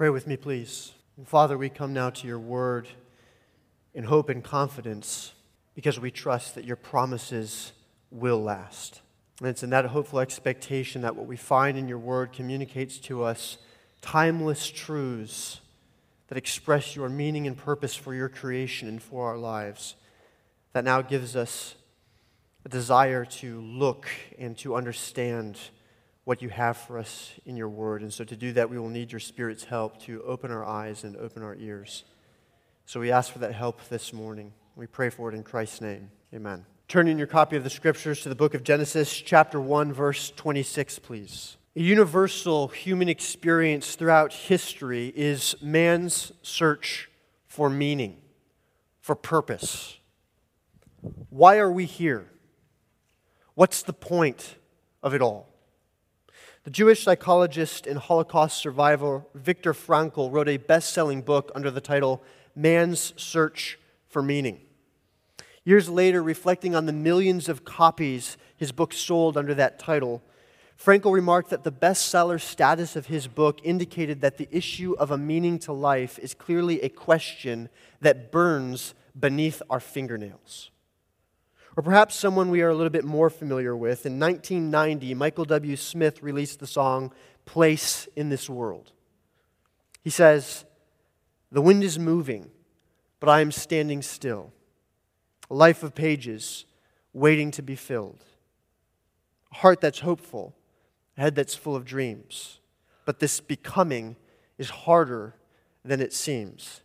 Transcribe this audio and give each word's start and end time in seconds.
Pray 0.00 0.08
with 0.08 0.26
me, 0.26 0.38
please. 0.38 0.92
Father, 1.26 1.58
we 1.58 1.68
come 1.68 1.92
now 1.92 2.08
to 2.08 2.26
your 2.26 2.38
word 2.38 2.88
in 3.92 4.04
hope 4.04 4.30
and 4.30 4.42
confidence 4.42 5.34
because 5.74 6.00
we 6.00 6.10
trust 6.10 6.54
that 6.54 6.64
your 6.64 6.76
promises 6.76 7.72
will 8.10 8.42
last. 8.42 9.02
And 9.40 9.48
it's 9.50 9.62
in 9.62 9.68
that 9.68 9.84
hopeful 9.84 10.18
expectation 10.20 11.02
that 11.02 11.16
what 11.16 11.26
we 11.26 11.36
find 11.36 11.76
in 11.76 11.86
your 11.86 11.98
word 11.98 12.32
communicates 12.32 12.96
to 13.00 13.22
us 13.24 13.58
timeless 14.00 14.70
truths 14.70 15.60
that 16.28 16.38
express 16.38 16.96
your 16.96 17.10
meaning 17.10 17.46
and 17.46 17.54
purpose 17.54 17.94
for 17.94 18.14
your 18.14 18.30
creation 18.30 18.88
and 18.88 19.02
for 19.02 19.28
our 19.28 19.36
lives 19.36 19.96
that 20.72 20.84
now 20.84 21.02
gives 21.02 21.36
us 21.36 21.74
a 22.64 22.70
desire 22.70 23.26
to 23.26 23.60
look 23.60 24.08
and 24.38 24.56
to 24.56 24.76
understand 24.76 25.58
what 26.24 26.42
you 26.42 26.48
have 26.48 26.76
for 26.76 26.98
us 26.98 27.32
in 27.44 27.56
your 27.56 27.68
word. 27.68 28.02
And 28.02 28.12
so, 28.12 28.24
to 28.24 28.36
do 28.36 28.52
that, 28.52 28.70
we 28.70 28.78
will 28.78 28.88
need 28.88 29.12
your 29.12 29.20
Spirit's 29.20 29.64
help 29.64 30.00
to 30.02 30.22
open 30.22 30.50
our 30.50 30.64
eyes 30.64 31.04
and 31.04 31.16
open 31.16 31.42
our 31.42 31.54
ears. 31.56 32.04
So, 32.86 33.00
we 33.00 33.10
ask 33.10 33.32
for 33.32 33.38
that 33.40 33.54
help 33.54 33.88
this 33.88 34.12
morning. 34.12 34.52
We 34.76 34.86
pray 34.86 35.10
for 35.10 35.30
it 35.30 35.34
in 35.34 35.42
Christ's 35.42 35.80
name. 35.80 36.10
Amen. 36.34 36.64
Turn 36.88 37.06
in 37.06 37.18
your 37.18 37.26
copy 37.26 37.56
of 37.56 37.64
the 37.64 37.70
scriptures 37.70 38.22
to 38.22 38.28
the 38.28 38.34
book 38.34 38.54
of 38.54 38.64
Genesis, 38.64 39.14
chapter 39.14 39.60
1, 39.60 39.92
verse 39.92 40.30
26, 40.30 40.98
please. 40.98 41.56
A 41.76 41.80
universal 41.80 42.68
human 42.68 43.08
experience 43.08 43.94
throughout 43.94 44.32
history 44.32 45.12
is 45.14 45.54
man's 45.62 46.32
search 46.42 47.08
for 47.46 47.70
meaning, 47.70 48.20
for 49.00 49.14
purpose. 49.14 49.98
Why 51.28 51.58
are 51.58 51.70
we 51.70 51.84
here? 51.84 52.26
What's 53.54 53.82
the 53.82 53.92
point 53.92 54.56
of 55.02 55.14
it 55.14 55.22
all? 55.22 55.49
The 56.64 56.70
Jewish 56.70 57.02
psychologist 57.02 57.86
and 57.86 57.98
Holocaust 57.98 58.58
survivor 58.58 59.24
Viktor 59.34 59.72
Frankl 59.72 60.30
wrote 60.30 60.46
a 60.46 60.58
best 60.58 60.92
selling 60.92 61.22
book 61.22 61.50
under 61.54 61.70
the 61.70 61.80
title 61.80 62.22
Man's 62.54 63.14
Search 63.16 63.78
for 64.08 64.22
Meaning. 64.22 64.60
Years 65.64 65.88
later, 65.88 66.22
reflecting 66.22 66.74
on 66.74 66.84
the 66.84 66.92
millions 66.92 67.48
of 67.48 67.64
copies 67.64 68.36
his 68.58 68.72
book 68.72 68.92
sold 68.92 69.38
under 69.38 69.54
that 69.54 69.78
title, 69.78 70.22
Frankl 70.78 71.14
remarked 71.14 71.48
that 71.48 71.64
the 71.64 71.72
bestseller 71.72 72.38
status 72.38 72.94
of 72.94 73.06
his 73.06 73.26
book 73.26 73.60
indicated 73.62 74.20
that 74.20 74.36
the 74.36 74.48
issue 74.50 74.94
of 74.98 75.10
a 75.10 75.16
meaning 75.16 75.58
to 75.60 75.72
life 75.72 76.18
is 76.18 76.34
clearly 76.34 76.82
a 76.82 76.90
question 76.90 77.70
that 78.02 78.30
burns 78.30 78.92
beneath 79.18 79.62
our 79.70 79.80
fingernails. 79.80 80.70
Or 81.80 81.82
perhaps 81.82 82.14
someone 82.14 82.50
we 82.50 82.60
are 82.60 82.68
a 82.68 82.74
little 82.74 82.90
bit 82.90 83.06
more 83.06 83.30
familiar 83.30 83.74
with. 83.74 84.04
In 84.04 84.20
1990, 84.20 85.14
Michael 85.14 85.46
W. 85.46 85.76
Smith 85.76 86.22
released 86.22 86.60
the 86.60 86.66
song 86.66 87.10
Place 87.46 88.06
in 88.14 88.28
This 88.28 88.50
World. 88.50 88.92
He 90.02 90.10
says, 90.10 90.66
The 91.50 91.62
wind 91.62 91.82
is 91.82 91.98
moving, 91.98 92.50
but 93.18 93.30
I 93.30 93.40
am 93.40 93.50
standing 93.50 94.02
still 94.02 94.52
a 95.48 95.54
life 95.54 95.82
of 95.82 95.94
pages 95.94 96.66
waiting 97.14 97.50
to 97.52 97.62
be 97.62 97.76
filled, 97.76 98.26
a 99.50 99.54
heart 99.54 99.80
that's 99.80 100.00
hopeful, 100.00 100.54
a 101.16 101.22
head 101.22 101.34
that's 101.34 101.54
full 101.54 101.76
of 101.76 101.86
dreams. 101.86 102.60
But 103.06 103.20
this 103.20 103.40
becoming 103.40 104.16
is 104.58 104.68
harder 104.68 105.34
than 105.82 106.02
it 106.02 106.12
seems. 106.12 106.82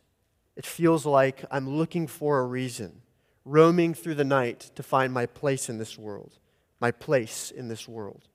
It 0.55 0.65
feels 0.65 1.05
like 1.05 1.43
I'm 1.51 1.69
looking 1.69 2.07
for 2.07 2.39
a 2.39 2.45
reason, 2.45 3.01
roaming 3.45 3.93
through 3.93 4.15
the 4.15 4.25
night 4.25 4.71
to 4.75 4.83
find 4.83 5.13
my 5.13 5.27
place 5.27 5.69
in 5.69 5.77
this 5.77 5.97
world, 5.97 6.39
my 6.79 6.91
place 6.91 7.51
in 7.51 7.67
this 7.67 7.87
world. 7.87 8.27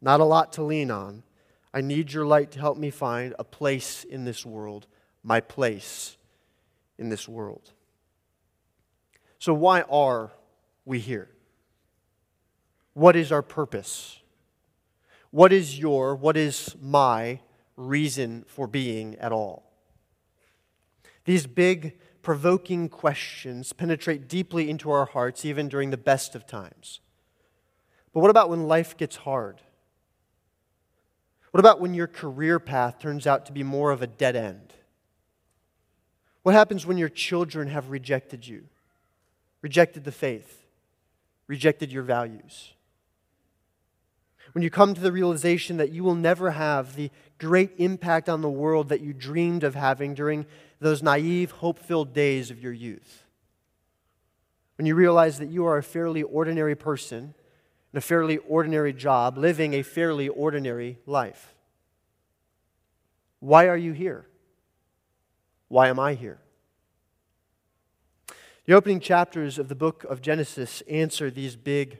Not 0.00 0.20
a 0.20 0.24
lot 0.24 0.52
to 0.54 0.62
lean 0.62 0.90
on. 0.90 1.22
I 1.72 1.80
need 1.80 2.12
your 2.12 2.26
light 2.26 2.50
to 2.52 2.60
help 2.60 2.76
me 2.76 2.90
find 2.90 3.34
a 3.38 3.44
place 3.44 4.04
in 4.04 4.24
this 4.24 4.44
world, 4.44 4.86
my 5.22 5.40
place 5.40 6.18
in 6.98 7.08
this 7.08 7.26
world. 7.26 7.72
So, 9.38 9.54
why 9.54 9.82
are 9.82 10.30
we 10.84 10.98
here? 10.98 11.30
What 12.94 13.16
is 13.16 13.32
our 13.32 13.42
purpose? 13.42 14.20
What 15.30 15.52
is 15.52 15.78
your, 15.78 16.14
what 16.14 16.36
is 16.36 16.76
my 16.80 17.40
reason 17.76 18.44
for 18.46 18.66
being 18.66 19.16
at 19.16 19.32
all? 19.32 19.72
These 21.24 21.46
big, 21.46 21.98
provoking 22.22 22.88
questions 22.88 23.72
penetrate 23.72 24.28
deeply 24.28 24.70
into 24.70 24.90
our 24.90 25.06
hearts, 25.06 25.44
even 25.44 25.68
during 25.68 25.90
the 25.90 25.96
best 25.96 26.34
of 26.34 26.46
times. 26.46 27.00
But 28.12 28.20
what 28.20 28.30
about 28.30 28.50
when 28.50 28.68
life 28.68 28.96
gets 28.96 29.16
hard? 29.16 29.60
What 31.50 31.60
about 31.60 31.80
when 31.80 31.94
your 31.94 32.06
career 32.06 32.58
path 32.58 32.98
turns 32.98 33.26
out 33.26 33.46
to 33.46 33.52
be 33.52 33.62
more 33.62 33.90
of 33.90 34.02
a 34.02 34.06
dead 34.06 34.36
end? 34.36 34.72
What 36.42 36.54
happens 36.54 36.86
when 36.86 36.98
your 36.98 37.08
children 37.08 37.68
have 37.68 37.90
rejected 37.90 38.46
you? 38.46 38.68
rejected 39.62 40.04
the 40.04 40.12
faith, 40.12 40.66
rejected 41.46 41.90
your 41.90 42.02
values. 42.02 42.74
When 44.52 44.62
you 44.62 44.70
come 44.70 44.94
to 44.94 45.00
the 45.00 45.12
realization 45.12 45.78
that 45.78 45.92
you 45.92 46.04
will 46.04 46.14
never 46.14 46.50
have 46.50 46.94
the 46.94 47.10
great 47.38 47.72
impact 47.78 48.28
on 48.28 48.42
the 48.42 48.50
world 48.50 48.90
that 48.90 49.00
you 49.00 49.12
dreamed 49.12 49.64
of 49.64 49.74
having 49.74 50.14
during 50.14 50.46
those 50.78 51.02
naive, 51.02 51.50
hope 51.52 51.78
filled 51.78 52.12
days 52.12 52.50
of 52.50 52.60
your 52.60 52.72
youth. 52.72 53.24
When 54.76 54.86
you 54.86 54.94
realize 54.94 55.38
that 55.38 55.48
you 55.48 55.64
are 55.64 55.78
a 55.78 55.82
fairly 55.82 56.22
ordinary 56.22 56.74
person 56.74 57.34
in 57.92 57.98
a 57.98 58.00
fairly 58.00 58.38
ordinary 58.38 58.92
job, 58.92 59.36
living 59.36 59.74
a 59.74 59.82
fairly 59.82 60.28
ordinary 60.28 60.98
life. 61.06 61.54
Why 63.40 63.68
are 63.68 63.76
you 63.76 63.92
here? 63.92 64.26
Why 65.68 65.88
am 65.88 65.98
I 65.98 66.14
here? 66.14 66.38
The 68.64 68.74
opening 68.74 69.00
chapters 69.00 69.58
of 69.58 69.68
the 69.68 69.74
book 69.74 70.04
of 70.04 70.22
Genesis 70.22 70.82
answer 70.82 71.30
these 71.30 71.56
big, 71.56 71.98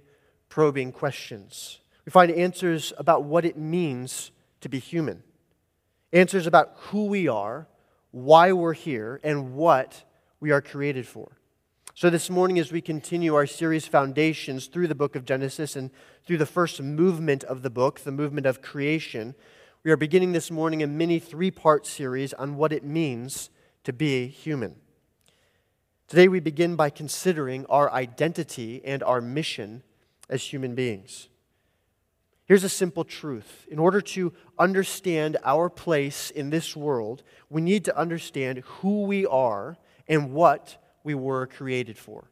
probing 0.48 0.92
questions. 0.92 1.80
We 2.04 2.10
find 2.10 2.30
answers 2.32 2.92
about 2.98 3.24
what 3.24 3.44
it 3.44 3.56
means 3.56 4.32
to 4.60 4.68
be 4.68 4.78
human, 4.78 5.22
answers 6.12 6.46
about 6.46 6.72
who 6.76 7.06
we 7.06 7.28
are, 7.28 7.68
why 8.10 8.52
we're 8.52 8.72
here, 8.72 9.20
and 9.22 9.54
what 9.54 10.04
we 10.40 10.50
are 10.50 10.60
created 10.60 11.06
for. 11.06 11.32
So, 11.94 12.10
this 12.10 12.30
morning, 12.30 12.58
as 12.58 12.72
we 12.72 12.80
continue 12.80 13.34
our 13.34 13.46
series 13.46 13.86
Foundations 13.86 14.66
through 14.66 14.88
the 14.88 14.94
book 14.94 15.14
of 15.14 15.24
Genesis 15.24 15.76
and 15.76 15.90
through 16.26 16.38
the 16.38 16.46
first 16.46 16.80
movement 16.80 17.44
of 17.44 17.62
the 17.62 17.70
book, 17.70 18.00
the 18.00 18.10
movement 18.10 18.46
of 18.46 18.62
creation, 18.62 19.34
we 19.84 19.90
are 19.90 19.96
beginning 19.96 20.32
this 20.32 20.50
morning 20.50 20.82
a 20.82 20.86
mini 20.86 21.18
three 21.18 21.50
part 21.50 21.86
series 21.86 22.32
on 22.32 22.56
what 22.56 22.72
it 22.72 22.82
means 22.82 23.50
to 23.84 23.92
be 23.92 24.26
human. 24.26 24.76
Today, 26.08 26.28
we 26.28 26.40
begin 26.40 26.76
by 26.76 26.88
considering 26.88 27.66
our 27.66 27.92
identity 27.92 28.80
and 28.84 29.02
our 29.02 29.20
mission 29.20 29.82
as 30.28 30.44
human 30.44 30.74
beings. 30.74 31.28
Here's 32.52 32.64
a 32.64 32.68
simple 32.68 33.04
truth. 33.04 33.66
In 33.70 33.78
order 33.78 34.02
to 34.02 34.30
understand 34.58 35.38
our 35.42 35.70
place 35.70 36.30
in 36.30 36.50
this 36.50 36.76
world, 36.76 37.22
we 37.48 37.62
need 37.62 37.86
to 37.86 37.96
understand 37.96 38.58
who 38.58 39.04
we 39.04 39.24
are 39.24 39.78
and 40.06 40.34
what 40.34 40.76
we 41.02 41.14
were 41.14 41.46
created 41.46 41.96
for. 41.96 42.30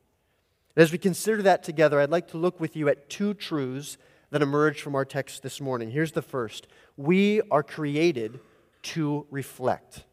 as 0.76 0.92
we 0.92 0.98
consider 0.98 1.40
that 1.40 1.62
together, 1.62 1.98
I'd 1.98 2.10
like 2.10 2.28
to 2.32 2.36
look 2.36 2.60
with 2.60 2.76
you 2.76 2.90
at 2.90 3.08
two 3.08 3.32
truths 3.32 3.96
that 4.28 4.42
emerge 4.42 4.82
from 4.82 4.94
our 4.94 5.06
text 5.06 5.42
this 5.42 5.58
morning. 5.58 5.90
Here's 5.90 6.12
the 6.12 6.20
first 6.20 6.66
We 6.98 7.40
are 7.50 7.62
created 7.62 8.40
to 8.92 9.26
reflect. 9.30 10.04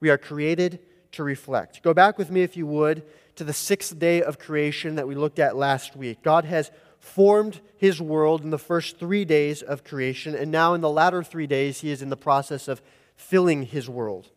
We 0.00 0.10
are 0.10 0.18
created 0.18 0.80
to 1.12 1.24
reflect. 1.24 1.82
Go 1.82 1.94
back 1.94 2.18
with 2.18 2.30
me, 2.30 2.42
if 2.42 2.58
you 2.58 2.66
would, 2.66 3.04
to 3.36 3.44
the 3.44 3.54
sixth 3.54 3.98
day 3.98 4.20
of 4.20 4.38
creation 4.38 4.96
that 4.96 5.08
we 5.08 5.14
looked 5.14 5.38
at 5.38 5.56
last 5.56 5.96
week. 5.96 6.22
God 6.22 6.44
has 6.44 6.70
formed 7.06 7.60
his 7.76 8.00
world 8.00 8.42
in 8.42 8.50
the 8.50 8.58
first 8.58 8.98
three 8.98 9.24
days 9.24 9.62
of 9.62 9.84
creation, 9.84 10.34
and 10.34 10.50
now 10.50 10.74
in 10.74 10.80
the 10.80 10.90
latter 10.90 11.22
three 11.22 11.46
days, 11.46 11.80
he 11.80 11.90
is 11.90 12.02
in 12.02 12.10
the 12.10 12.16
process 12.16 12.68
of 12.68 12.82
filling 13.14 13.62
his 13.62 13.88
world. 13.88 14.28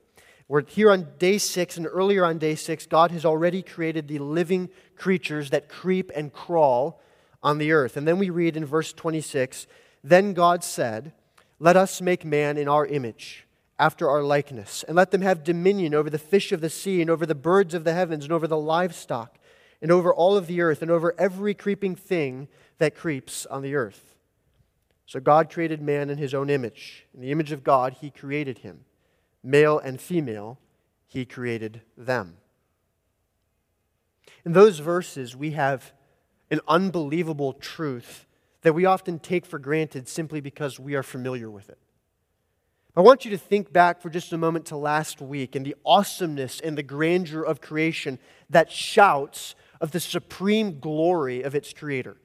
We're 0.48 0.64
here 0.66 0.92
on 0.92 1.08
day 1.18 1.40
six, 1.40 1.78
and 1.78 1.88
earlier 1.88 2.24
on 2.24 2.38
day 2.38 2.56
six, 2.56 2.86
God 2.86 3.12
has 3.12 3.26
already 3.26 3.62
created 3.62 4.08
the 4.08 4.20
living 4.20 4.70
creatures 4.96 5.50
that 5.50 5.68
creep 5.68 6.12
and 6.16 6.32
crawl 6.32 7.02
on 7.42 7.58
the 7.58 7.72
earth. 7.72 7.98
And 7.98 8.08
then 8.08 8.20
we 8.20 8.30
read 8.30 8.56
in 8.56 8.66
verse 8.66 8.94
26 8.94 9.68
Then 10.04 10.34
God 10.34 10.64
said, 10.64 11.12
Let 11.60 11.76
us 11.76 12.02
make 12.02 12.24
man 12.24 12.58
in 12.58 12.68
our 12.68 12.86
image 12.86 13.46
after 13.78 14.10
our 14.10 14.22
likeness, 14.24 14.84
and 14.88 14.96
let 14.96 15.12
them 15.12 15.22
have 15.22 15.44
dominion 15.44 15.94
over 15.94 16.10
the 16.10 16.20
fish 16.20 16.52
of 16.52 16.62
the 16.62 16.70
sea, 16.70 17.02
and 17.02 17.10
over 17.10 17.26
the 17.26 17.36
birds 17.36 17.74
of 17.74 17.84
the 17.84 17.94
heavens, 17.94 18.26
and 18.26 18.34
over 18.34 18.48
the 18.48 18.58
livestock, 18.58 19.38
and 19.82 19.92
over 19.92 20.14
all 20.14 20.38
of 20.38 20.48
the 20.48 20.62
earth, 20.62 20.82
and 20.82 20.92
over 20.92 21.16
every 21.18 21.54
creeping 21.54 21.96
thing 21.96 22.48
that 22.80 22.96
creeps 22.96 23.46
on 23.46 23.62
the 23.62 23.76
earth. 23.76 24.16
So 25.06 25.20
God 25.20 25.50
created 25.50 25.82
man 25.82 26.10
in 26.10 26.18
his 26.18 26.34
own 26.34 26.50
image. 26.50 27.06
In 27.14 27.22
the 27.22 27.32
image 27.32 27.52
of 27.52 27.64
God, 27.64 27.98
he 28.02 28.10
created 28.10 28.60
him. 28.60 28.82
Male 29.44 29.80
and 29.80 30.00
female, 30.00 30.60
he 31.08 31.26
created 31.26 31.82
them. 31.98 32.38
In 34.46 34.54
those 34.54 34.80
verses, 34.80 35.36
we 35.36 35.52
have 35.52 35.94
an 36.52 36.60
unbelievable 36.68 37.54
truth 37.54 38.26
that 38.62 38.74
we 38.74 38.86
often 38.86 39.20
take 39.20 39.46
for 39.46 39.60
granted 39.60 40.08
simply 40.08 40.42
because 40.42 40.80
we 40.80 40.96
are 40.96 41.04
familiar 41.04 41.50
with 41.50 41.70
it. 41.70 41.78
I 42.96 43.02
want 43.02 43.24
you 43.24 43.32
to 43.32 43.38
think 43.38 43.72
back 43.72 44.02
for 44.02 44.10
just 44.10 44.34
a 44.34 44.38
moment 44.38 44.66
to 44.68 44.78
last 44.78 45.22
week 45.22 45.56
and 45.56 45.66
the 45.66 45.76
awesomeness 45.86 46.60
and 46.60 46.78
the 46.78 46.84
grandeur 46.84 47.44
of 47.44 47.62
creation 47.62 48.20
that 48.50 48.72
shouts 48.72 49.56
of 49.80 49.92
the 49.92 50.00
supreme 50.00 50.80
glory 50.80 51.42
of 51.42 51.56
its 51.56 51.72
creator. 51.72 52.18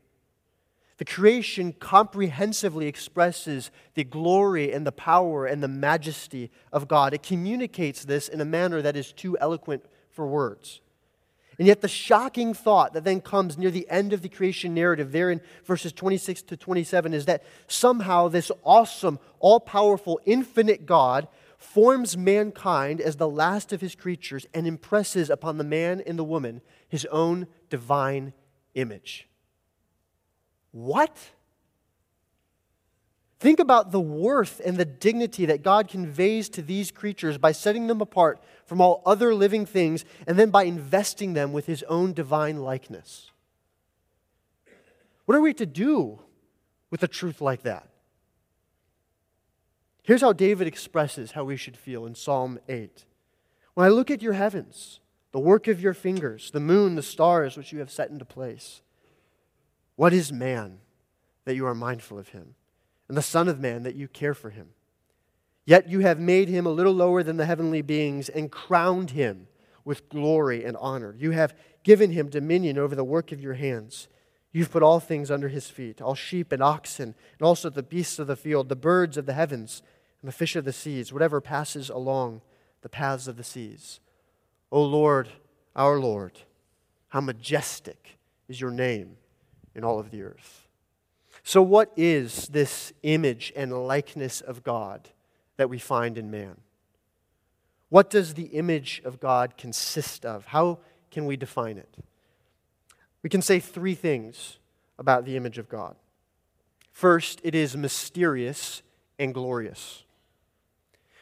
The 0.96 1.04
creation 1.04 1.72
comprehensively 1.72 2.86
expresses 2.86 3.70
the 3.94 4.04
glory 4.04 4.72
and 4.72 4.86
the 4.86 4.92
power 4.92 5.44
and 5.44 5.62
the 5.62 5.68
majesty 5.68 6.50
of 6.72 6.86
God. 6.86 7.12
It 7.12 7.22
communicates 7.22 8.04
this 8.04 8.28
in 8.28 8.40
a 8.40 8.44
manner 8.44 8.80
that 8.80 8.96
is 8.96 9.12
too 9.12 9.36
eloquent 9.38 9.84
for 10.10 10.26
words. 10.26 10.80
And 11.58 11.68
yet, 11.68 11.80
the 11.80 11.88
shocking 11.88 12.52
thought 12.52 12.94
that 12.94 13.04
then 13.04 13.20
comes 13.20 13.56
near 13.56 13.70
the 13.70 13.88
end 13.88 14.12
of 14.12 14.22
the 14.22 14.28
creation 14.28 14.74
narrative, 14.74 15.12
there 15.12 15.30
in 15.30 15.40
verses 15.64 15.92
26 15.92 16.42
to 16.42 16.56
27, 16.56 17.14
is 17.14 17.26
that 17.26 17.44
somehow 17.68 18.28
this 18.28 18.50
awesome, 18.64 19.20
all 19.38 19.60
powerful, 19.60 20.20
infinite 20.24 20.84
God 20.84 21.28
forms 21.56 22.16
mankind 22.16 23.00
as 23.00 23.16
the 23.16 23.28
last 23.28 23.72
of 23.72 23.80
his 23.80 23.94
creatures 23.94 24.46
and 24.52 24.66
impresses 24.66 25.30
upon 25.30 25.58
the 25.58 25.64
man 25.64 26.02
and 26.04 26.18
the 26.18 26.24
woman 26.24 26.60
his 26.88 27.06
own 27.06 27.46
divine 27.70 28.32
image. 28.74 29.28
What? 30.74 31.16
Think 33.38 33.60
about 33.60 33.92
the 33.92 34.00
worth 34.00 34.60
and 34.64 34.76
the 34.76 34.84
dignity 34.84 35.46
that 35.46 35.62
God 35.62 35.86
conveys 35.86 36.48
to 36.48 36.62
these 36.62 36.90
creatures 36.90 37.38
by 37.38 37.52
setting 37.52 37.86
them 37.86 38.00
apart 38.00 38.42
from 38.66 38.80
all 38.80 39.00
other 39.06 39.36
living 39.36 39.66
things 39.66 40.04
and 40.26 40.36
then 40.36 40.50
by 40.50 40.64
investing 40.64 41.34
them 41.34 41.52
with 41.52 41.66
his 41.66 41.84
own 41.84 42.12
divine 42.12 42.56
likeness. 42.56 43.30
What 45.26 45.36
are 45.36 45.40
we 45.40 45.54
to 45.54 45.66
do 45.66 46.18
with 46.90 47.04
a 47.04 47.08
truth 47.08 47.40
like 47.40 47.62
that? 47.62 47.88
Here's 50.02 50.22
how 50.22 50.32
David 50.32 50.66
expresses 50.66 51.32
how 51.32 51.44
we 51.44 51.56
should 51.56 51.76
feel 51.76 52.04
in 52.04 52.16
Psalm 52.16 52.58
8. 52.68 53.04
When 53.74 53.86
I 53.86 53.90
look 53.90 54.10
at 54.10 54.22
your 54.22 54.32
heavens, 54.32 54.98
the 55.30 55.38
work 55.38 55.68
of 55.68 55.80
your 55.80 55.94
fingers, 55.94 56.50
the 56.50 56.58
moon, 56.58 56.96
the 56.96 57.02
stars 57.02 57.56
which 57.56 57.72
you 57.72 57.78
have 57.78 57.92
set 57.92 58.10
into 58.10 58.24
place, 58.24 58.82
what 59.96 60.12
is 60.12 60.32
man 60.32 60.78
that 61.44 61.54
you 61.54 61.66
are 61.66 61.74
mindful 61.74 62.18
of 62.18 62.28
him? 62.28 62.54
and 63.08 63.16
the 63.16 63.22
Son 63.22 63.48
of 63.48 63.60
Man 63.60 63.82
that 63.82 63.94
you 63.94 64.08
care 64.08 64.34
for 64.34 64.50
him. 64.50 64.70
Yet 65.66 65.88
you 65.88 66.00
have 66.00 66.18
made 66.18 66.48
him 66.48 66.66
a 66.66 66.70
little 66.70 66.92
lower 66.92 67.22
than 67.22 67.36
the 67.36 67.46
heavenly 67.46 67.82
beings 67.82 68.28
and 68.28 68.50
crowned 68.50 69.10
him 69.10 69.46
with 69.84 70.08
glory 70.08 70.64
and 70.64 70.76
honor. 70.78 71.14
You 71.18 71.30
have 71.32 71.54
given 71.82 72.10
him 72.10 72.28
dominion 72.28 72.78
over 72.78 72.94
the 72.94 73.04
work 73.04 73.32
of 73.32 73.40
your 73.40 73.54
hands. 73.54 74.08
You've 74.52 74.70
put 74.70 74.82
all 74.82 75.00
things 75.00 75.30
under 75.30 75.48
his 75.48 75.68
feet, 75.68 76.00
all 76.00 76.14
sheep 76.14 76.52
and 76.52 76.62
oxen, 76.62 77.14
and 77.38 77.46
also 77.46 77.70
the 77.70 77.82
beasts 77.82 78.18
of 78.18 78.26
the 78.26 78.36
field, 78.36 78.68
the 78.68 78.76
birds 78.76 79.16
of 79.16 79.26
the 79.26 79.32
heavens, 79.32 79.82
and 80.22 80.28
the 80.28 80.32
fish 80.32 80.56
of 80.56 80.64
the 80.64 80.72
seas, 80.72 81.12
whatever 81.12 81.40
passes 81.40 81.90
along 81.90 82.40
the 82.82 82.88
paths 82.88 83.26
of 83.26 83.36
the 83.36 83.44
seas. 83.44 84.00
O 84.70 84.82
Lord, 84.82 85.28
our 85.74 85.98
Lord, 85.98 86.40
how 87.08 87.20
majestic 87.20 88.18
is 88.48 88.60
your 88.60 88.70
name 88.70 89.16
in 89.74 89.84
all 89.84 89.98
of 89.98 90.10
the 90.10 90.22
earth. 90.22 90.68
So, 91.42 91.62
what 91.62 91.92
is 91.96 92.48
this 92.48 92.92
image 93.02 93.52
and 93.54 93.86
likeness 93.86 94.40
of 94.40 94.62
God 94.62 95.10
that 95.56 95.68
we 95.68 95.78
find 95.78 96.16
in 96.16 96.30
man? 96.30 96.56
What 97.90 98.10
does 98.10 98.34
the 98.34 98.46
image 98.46 99.02
of 99.04 99.20
God 99.20 99.56
consist 99.56 100.24
of? 100.24 100.46
How 100.46 100.78
can 101.10 101.26
we 101.26 101.36
define 101.36 101.78
it? 101.78 101.96
We 103.22 103.30
can 103.30 103.42
say 103.42 103.60
three 103.60 103.94
things 103.94 104.58
about 104.98 105.24
the 105.24 105.36
image 105.36 105.58
of 105.58 105.68
God. 105.68 105.96
First, 106.92 107.40
it 107.42 107.54
is 107.54 107.76
mysterious 107.76 108.82
and 109.18 109.34
glorious. 109.34 110.04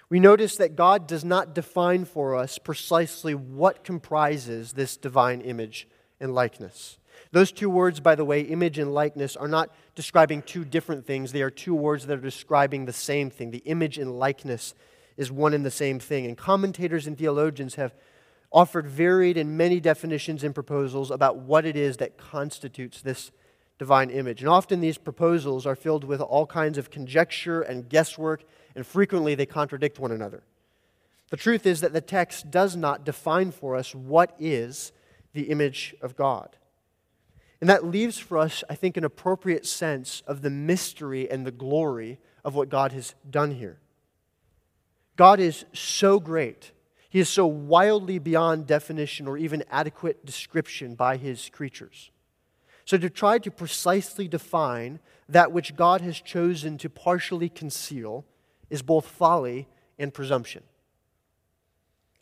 We 0.09 0.21
notice 0.21 0.57
that 0.57 0.77
God 0.77 1.07
does 1.07 1.25
not 1.25 1.55
define 1.55 2.05
for 2.05 2.37
us 2.37 2.59
precisely 2.59 3.35
what 3.35 3.83
comprises 3.83 4.75
this 4.75 4.97
divine 4.97 5.41
image 5.41 5.89
and 6.21 6.35
likeness. 6.35 6.99
Those 7.31 7.53
two 7.53 7.71
words, 7.71 8.01
by 8.01 8.15
the 8.15 8.25
way, 8.25 8.43
image 8.43 8.79
and 8.79 8.93
likeness, 8.93 9.37
are 9.37 9.49
not 9.49 9.71
describing 9.95 10.43
two 10.43 10.65
different 10.65 11.07
things. 11.07 11.33
They 11.33 11.43
are 11.43 11.51
two 11.51 11.75
words 11.75 12.07
that 12.07 12.19
are 12.19 12.23
describing 12.23 12.85
the 12.85 12.93
same 12.93 13.31
thing. 13.31 13.51
The 13.51 13.59
image 13.59 13.99
and 13.99 14.19
likeness 14.19 14.75
is 15.17 15.33
one 15.33 15.55
and 15.55 15.65
the 15.65 15.71
same 15.71 15.99
thing. 15.99 16.27
And 16.27 16.37
commentators 16.37 17.07
and 17.07 17.17
theologians 17.17 17.77
have 17.77 17.95
offered 18.53 18.87
varied 18.87 19.37
and 19.39 19.57
many 19.57 19.81
definitions 19.81 20.45
and 20.45 20.55
proposals 20.55 21.11
about 21.11 21.39
what 21.39 21.65
it 21.65 21.77
is 21.77 21.97
that 21.99 22.19
constitutes 22.19 23.01
this 23.01 23.31
divine 23.79 24.11
image. 24.11 24.41
And 24.41 24.49
often 24.49 24.81
these 24.81 24.99
proposals 24.99 25.67
are 25.67 25.75
filled 25.75 26.05
with 26.05 26.21
all 26.21 26.47
kinds 26.47 26.79
of 26.79 26.91
conjecture 26.91 27.63
and 27.63 27.89
guesswork, 27.89 28.45
and 28.77 28.87
frequently 28.87 29.35
they 29.35 29.47
contradict 29.47 29.99
one 29.99 30.13
another. 30.13 30.43
The 31.31 31.37
truth 31.39 31.67
is 31.67 31.81
that 31.81 31.95
the 31.95 32.03
text 32.03 32.51
does 32.51 32.77
not 32.77 33.05
define 33.05 33.53
for 33.53 33.75
us 33.75 33.95
what 33.95 34.37
is 34.39 34.93
the 35.33 35.45
image 35.45 35.95
of 36.03 36.15
God. 36.15 36.57
And 37.63 37.69
that 37.69 37.85
leaves 37.85 38.19
for 38.19 38.39
us, 38.39 38.65
I 38.69 38.75
think, 38.75 38.97
an 38.97 39.05
appropriate 39.05 39.65
sense 39.65 40.25
of 40.27 40.43
the 40.43 40.51
mystery 40.51 41.31
and 41.31 41.47
the 41.47 41.53
glory 41.53 42.19
of 42.45 42.57
what 42.57 42.69
God 42.69 42.91
has 42.91 43.15
done 43.31 43.53
here. 43.53 43.79
God 45.15 45.39
is 45.39 45.65
so 45.73 46.19
great. 46.19 46.73
He 47.09 47.21
is 47.21 47.29
so 47.29 47.47
wildly 47.47 48.19
beyond 48.19 48.67
definition 48.67 49.29
or 49.29 49.39
even 49.39 49.63
adequate 49.71 50.27
description 50.27 50.97
by 50.97 51.17
his 51.17 51.51
creatures. 51.51 52.11
So, 52.85 52.99
to 52.99 53.09
try 53.09 53.39
to 53.39 53.51
precisely 53.53 54.27
define 54.27 54.99
that 55.29 55.53
which 55.53 55.77
God 55.77 56.01
has 56.01 56.21
chosen 56.21 56.79
to 56.79 56.91
partially 56.91 57.49
conceal 57.49 58.25
is 58.71 58.83
both 58.83 59.07
folly 59.07 59.69
and 60.01 60.13
presumption. 60.13 60.65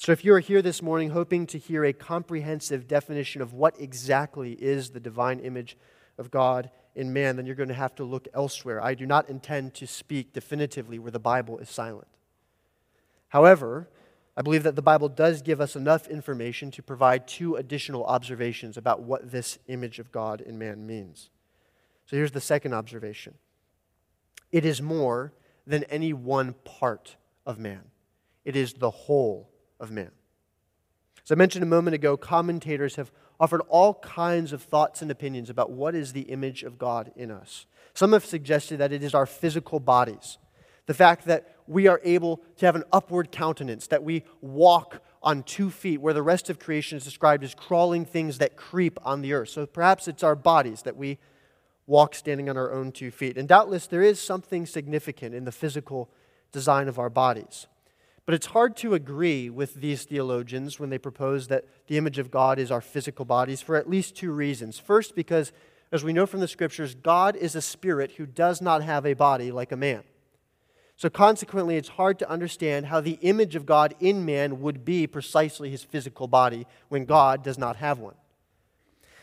So, 0.02 0.12
if 0.12 0.24
you 0.24 0.32
are 0.32 0.40
here 0.40 0.62
this 0.62 0.80
morning 0.80 1.10
hoping 1.10 1.46
to 1.48 1.58
hear 1.58 1.84
a 1.84 1.92
comprehensive 1.92 2.88
definition 2.88 3.42
of 3.42 3.52
what 3.52 3.78
exactly 3.78 4.52
is 4.52 4.88
the 4.88 4.98
divine 4.98 5.40
image 5.40 5.76
of 6.16 6.30
God 6.30 6.70
in 6.94 7.12
man, 7.12 7.36
then 7.36 7.44
you're 7.44 7.54
going 7.54 7.68
to 7.68 7.74
have 7.74 7.94
to 7.96 8.04
look 8.04 8.26
elsewhere. 8.32 8.82
I 8.82 8.94
do 8.94 9.04
not 9.04 9.28
intend 9.28 9.74
to 9.74 9.86
speak 9.86 10.32
definitively 10.32 10.98
where 10.98 11.10
the 11.10 11.18
Bible 11.18 11.58
is 11.58 11.68
silent. 11.68 12.08
However, 13.28 13.90
I 14.38 14.40
believe 14.40 14.62
that 14.62 14.74
the 14.74 14.80
Bible 14.80 15.10
does 15.10 15.42
give 15.42 15.60
us 15.60 15.76
enough 15.76 16.08
information 16.08 16.70
to 16.70 16.82
provide 16.82 17.28
two 17.28 17.56
additional 17.56 18.06
observations 18.06 18.78
about 18.78 19.02
what 19.02 19.30
this 19.30 19.58
image 19.66 19.98
of 19.98 20.10
God 20.10 20.40
in 20.40 20.58
man 20.58 20.86
means. 20.86 21.28
So 22.06 22.16
here's 22.16 22.32
the 22.32 22.40
second 22.40 22.72
observation 22.72 23.34
it 24.50 24.64
is 24.64 24.80
more 24.80 25.34
than 25.66 25.84
any 25.84 26.14
one 26.14 26.54
part 26.64 27.16
of 27.44 27.58
man, 27.58 27.82
it 28.46 28.56
is 28.56 28.72
the 28.72 28.88
whole 28.88 29.50
of 29.80 29.90
man. 29.90 30.10
As 31.24 31.32
I 31.32 31.34
mentioned 31.34 31.62
a 31.62 31.66
moment 31.66 31.94
ago, 31.94 32.16
commentators 32.16 32.96
have 32.96 33.10
offered 33.38 33.62
all 33.68 33.94
kinds 33.94 34.52
of 34.52 34.62
thoughts 34.62 35.00
and 35.02 35.10
opinions 35.10 35.48
about 35.48 35.70
what 35.70 35.94
is 35.94 36.12
the 36.12 36.22
image 36.22 36.62
of 36.62 36.78
God 36.78 37.10
in 37.16 37.30
us. 37.30 37.66
Some 37.94 38.12
have 38.12 38.24
suggested 38.24 38.78
that 38.78 38.92
it 38.92 39.02
is 39.02 39.14
our 39.14 39.26
physical 39.26 39.80
bodies, 39.80 40.38
the 40.86 40.94
fact 40.94 41.24
that 41.24 41.56
we 41.66 41.86
are 41.86 42.00
able 42.04 42.42
to 42.56 42.66
have 42.66 42.76
an 42.76 42.84
upward 42.92 43.32
countenance, 43.32 43.86
that 43.88 44.04
we 44.04 44.24
walk 44.40 45.02
on 45.22 45.42
two 45.42 45.70
feet, 45.70 46.00
where 46.00 46.14
the 46.14 46.22
rest 46.22 46.50
of 46.50 46.58
creation 46.58 46.96
is 46.96 47.04
described 47.04 47.44
as 47.44 47.54
crawling 47.54 48.04
things 48.04 48.38
that 48.38 48.56
creep 48.56 48.98
on 49.04 49.20
the 49.20 49.32
earth. 49.32 49.50
So 49.50 49.66
perhaps 49.66 50.08
it's 50.08 50.22
our 50.22 50.36
bodies 50.36 50.82
that 50.82 50.96
we 50.96 51.18
walk 51.86 52.14
standing 52.14 52.48
on 52.48 52.56
our 52.56 52.72
own 52.72 52.92
two 52.92 53.10
feet. 53.10 53.36
And 53.36 53.48
doubtless 53.48 53.86
there 53.86 54.02
is 54.02 54.20
something 54.20 54.66
significant 54.66 55.34
in 55.34 55.44
the 55.44 55.52
physical 55.52 56.10
design 56.52 56.88
of 56.88 56.98
our 56.98 57.10
bodies. 57.10 57.66
But 58.30 58.36
it's 58.36 58.46
hard 58.46 58.76
to 58.76 58.94
agree 58.94 59.50
with 59.50 59.74
these 59.74 60.04
theologians 60.04 60.78
when 60.78 60.88
they 60.88 60.98
propose 60.98 61.48
that 61.48 61.64
the 61.88 61.98
image 61.98 62.16
of 62.16 62.30
God 62.30 62.60
is 62.60 62.70
our 62.70 62.80
physical 62.80 63.24
bodies 63.24 63.60
for 63.60 63.74
at 63.74 63.90
least 63.90 64.14
two 64.14 64.30
reasons. 64.30 64.78
First, 64.78 65.16
because, 65.16 65.50
as 65.90 66.04
we 66.04 66.12
know 66.12 66.26
from 66.26 66.38
the 66.38 66.46
scriptures, 66.46 66.94
God 66.94 67.34
is 67.34 67.56
a 67.56 67.60
spirit 67.60 68.12
who 68.18 68.26
does 68.26 68.62
not 68.62 68.84
have 68.84 69.04
a 69.04 69.14
body 69.14 69.50
like 69.50 69.72
a 69.72 69.76
man. 69.76 70.04
So, 70.96 71.10
consequently, 71.10 71.74
it's 71.74 71.88
hard 71.88 72.20
to 72.20 72.30
understand 72.30 72.86
how 72.86 73.00
the 73.00 73.18
image 73.20 73.56
of 73.56 73.66
God 73.66 73.96
in 73.98 74.24
man 74.24 74.60
would 74.60 74.84
be 74.84 75.08
precisely 75.08 75.68
his 75.68 75.82
physical 75.82 76.28
body 76.28 76.68
when 76.88 77.06
God 77.06 77.42
does 77.42 77.58
not 77.58 77.74
have 77.78 77.98
one. 77.98 78.14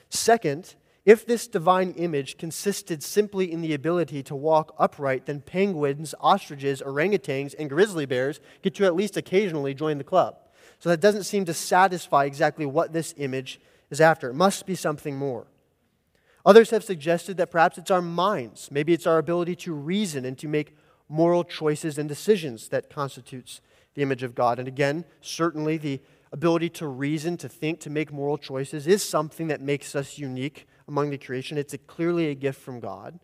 Second, 0.09 0.75
if 1.07 1.25
this 1.25 1.47
divine 1.47 1.93
image 1.93 2.37
consisted 2.37 3.01
simply 3.01 3.49
in 3.49 3.61
the 3.61 3.73
ability 3.73 4.21
to 4.23 4.35
walk 4.35 4.75
upright, 4.77 5.25
then 5.25 5.39
penguins, 5.39 6.13
ostriches, 6.19 6.81
orangutans, 6.81 7.55
and 7.57 7.69
grizzly 7.69 8.05
bears 8.05 8.41
get 8.61 8.75
to 8.75 8.83
at 8.83 8.93
least 8.93 9.15
occasionally 9.15 9.73
join 9.73 9.99
the 9.99 10.03
club. 10.03 10.35
So 10.79 10.89
that 10.89 10.99
doesn't 10.99 11.23
seem 11.23 11.45
to 11.45 11.53
satisfy 11.53 12.25
exactly 12.25 12.65
what 12.65 12.91
this 12.91 13.13
image 13.15 13.61
is 13.89 14.01
after. 14.01 14.29
It 14.29 14.33
must 14.33 14.65
be 14.65 14.75
something 14.75 15.15
more. 15.15 15.47
Others 16.45 16.71
have 16.71 16.83
suggested 16.83 17.37
that 17.37 17.51
perhaps 17.51 17.77
it's 17.77 17.89
our 17.89 18.01
minds. 18.01 18.69
Maybe 18.69 18.91
it's 18.91 19.07
our 19.07 19.17
ability 19.17 19.55
to 19.55 19.73
reason 19.73 20.25
and 20.25 20.37
to 20.39 20.49
make 20.49 20.75
moral 21.07 21.45
choices 21.45 21.97
and 21.97 22.09
decisions 22.09 22.67
that 22.67 22.89
constitutes 22.89 23.61
the 23.93 24.01
image 24.01 24.23
of 24.23 24.35
God. 24.35 24.59
And 24.59 24.67
again, 24.67 25.05
certainly 25.21 25.77
the 25.77 26.01
ability 26.33 26.67
to 26.67 26.87
reason, 26.87 27.37
to 27.37 27.47
think, 27.47 27.79
to 27.79 27.89
make 27.89 28.11
moral 28.11 28.37
choices 28.37 28.87
is 28.87 29.01
something 29.03 29.47
that 29.47 29.61
makes 29.61 29.95
us 29.95 30.17
unique 30.17 30.67
among 30.87 31.09
the 31.09 31.17
creation. 31.17 31.57
It's 31.57 31.73
a, 31.73 31.77
clearly 31.77 32.29
a 32.29 32.35
gift 32.35 32.61
from 32.61 32.79
God. 32.79 33.19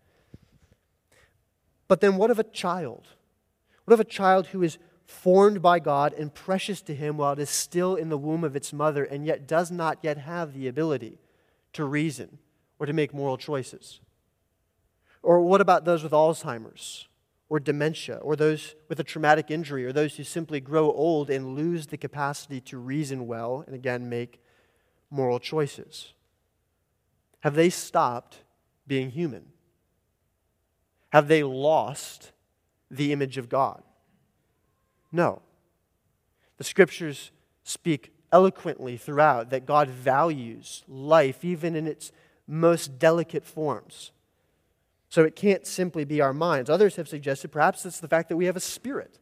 But 1.88 2.02
then 2.02 2.18
what 2.18 2.32
of 2.32 2.40
a 2.40 2.44
child? 2.44 3.08
What 3.86 3.94
of 3.94 4.00
a 4.00 4.06
child 4.06 4.48
who 4.48 4.64
is 4.64 4.78
formed 5.06 5.62
by 5.62 5.80
God 5.80 6.14
and 6.14 6.34
precious 6.34 6.82
to 6.84 6.96
Him 6.96 7.18
while 7.18 7.34
it 7.34 7.40
is 7.40 7.50
still 7.50 7.96
in 7.96 8.10
the 8.10 8.18
womb 8.18 8.44
of 8.44 8.56
its 8.56 8.74
mother 8.74 9.04
and 9.04 9.26
yet 9.26 9.48
does 9.48 9.70
not 9.72 10.00
yet 10.02 10.18
have 10.18 10.54
the 10.54 10.68
ability 10.68 11.20
to 11.74 11.86
reason 11.86 12.40
or 12.80 12.86
to 12.86 12.94
make 12.94 13.14
moral 13.14 13.38
choices? 13.38 14.00
Or 15.22 15.42
what 15.42 15.62
about 15.62 15.86
those 15.86 16.04
with 16.04 16.12
Alzheimer's 16.12 17.08
or 17.50 17.60
dementia 17.60 18.18
or 18.18 18.36
those 18.36 18.76
with 18.90 19.00
a 19.00 19.04
traumatic 19.04 19.52
injury 19.52 19.86
or 19.86 19.94
those 19.94 20.16
who 20.16 20.24
simply 20.24 20.60
grow 20.60 20.92
old 20.92 21.30
and 21.30 21.56
lose 21.56 21.88
the 21.88 21.98
capacity 21.98 22.60
to 22.62 22.78
reason 22.78 23.28
well 23.28 23.64
and 23.66 23.76
again 23.76 24.10
make 24.10 24.42
moral 25.10 25.40
choices? 25.40 26.13
Have 27.44 27.56
they 27.56 27.70
stopped 27.70 28.38
being 28.88 29.12
human? 29.12 29.48
Have 31.12 31.28
they 31.28 31.44
lost 31.44 32.32
the 32.90 33.12
image 33.12 33.38
of 33.38 33.50
God? 33.50 33.84
No. 35.12 35.42
The 36.56 36.64
scriptures 36.64 37.32
speak 37.64 38.14
eloquently 38.32 38.96
throughout 38.96 39.50
that 39.50 39.66
God 39.66 39.90
values 39.90 40.86
life 40.88 41.44
even 41.44 41.76
in 41.76 41.86
its 41.86 42.14
most 42.48 42.98
delicate 42.98 43.44
forms. 43.44 44.14
So 45.10 45.26
it 45.26 45.36
can't 45.36 45.68
simply 45.68 46.06
be 46.06 46.22
our 46.22 46.34
minds. 46.34 46.70
Others 46.70 46.96
have 46.96 47.10
suggested 47.10 47.52
perhaps 47.52 47.86
it's 47.86 48.00
the 48.00 48.08
fact 48.08 48.30
that 48.30 48.38
we 48.38 48.46
have 48.46 48.56
a 48.56 48.62
spirit. 48.62 49.20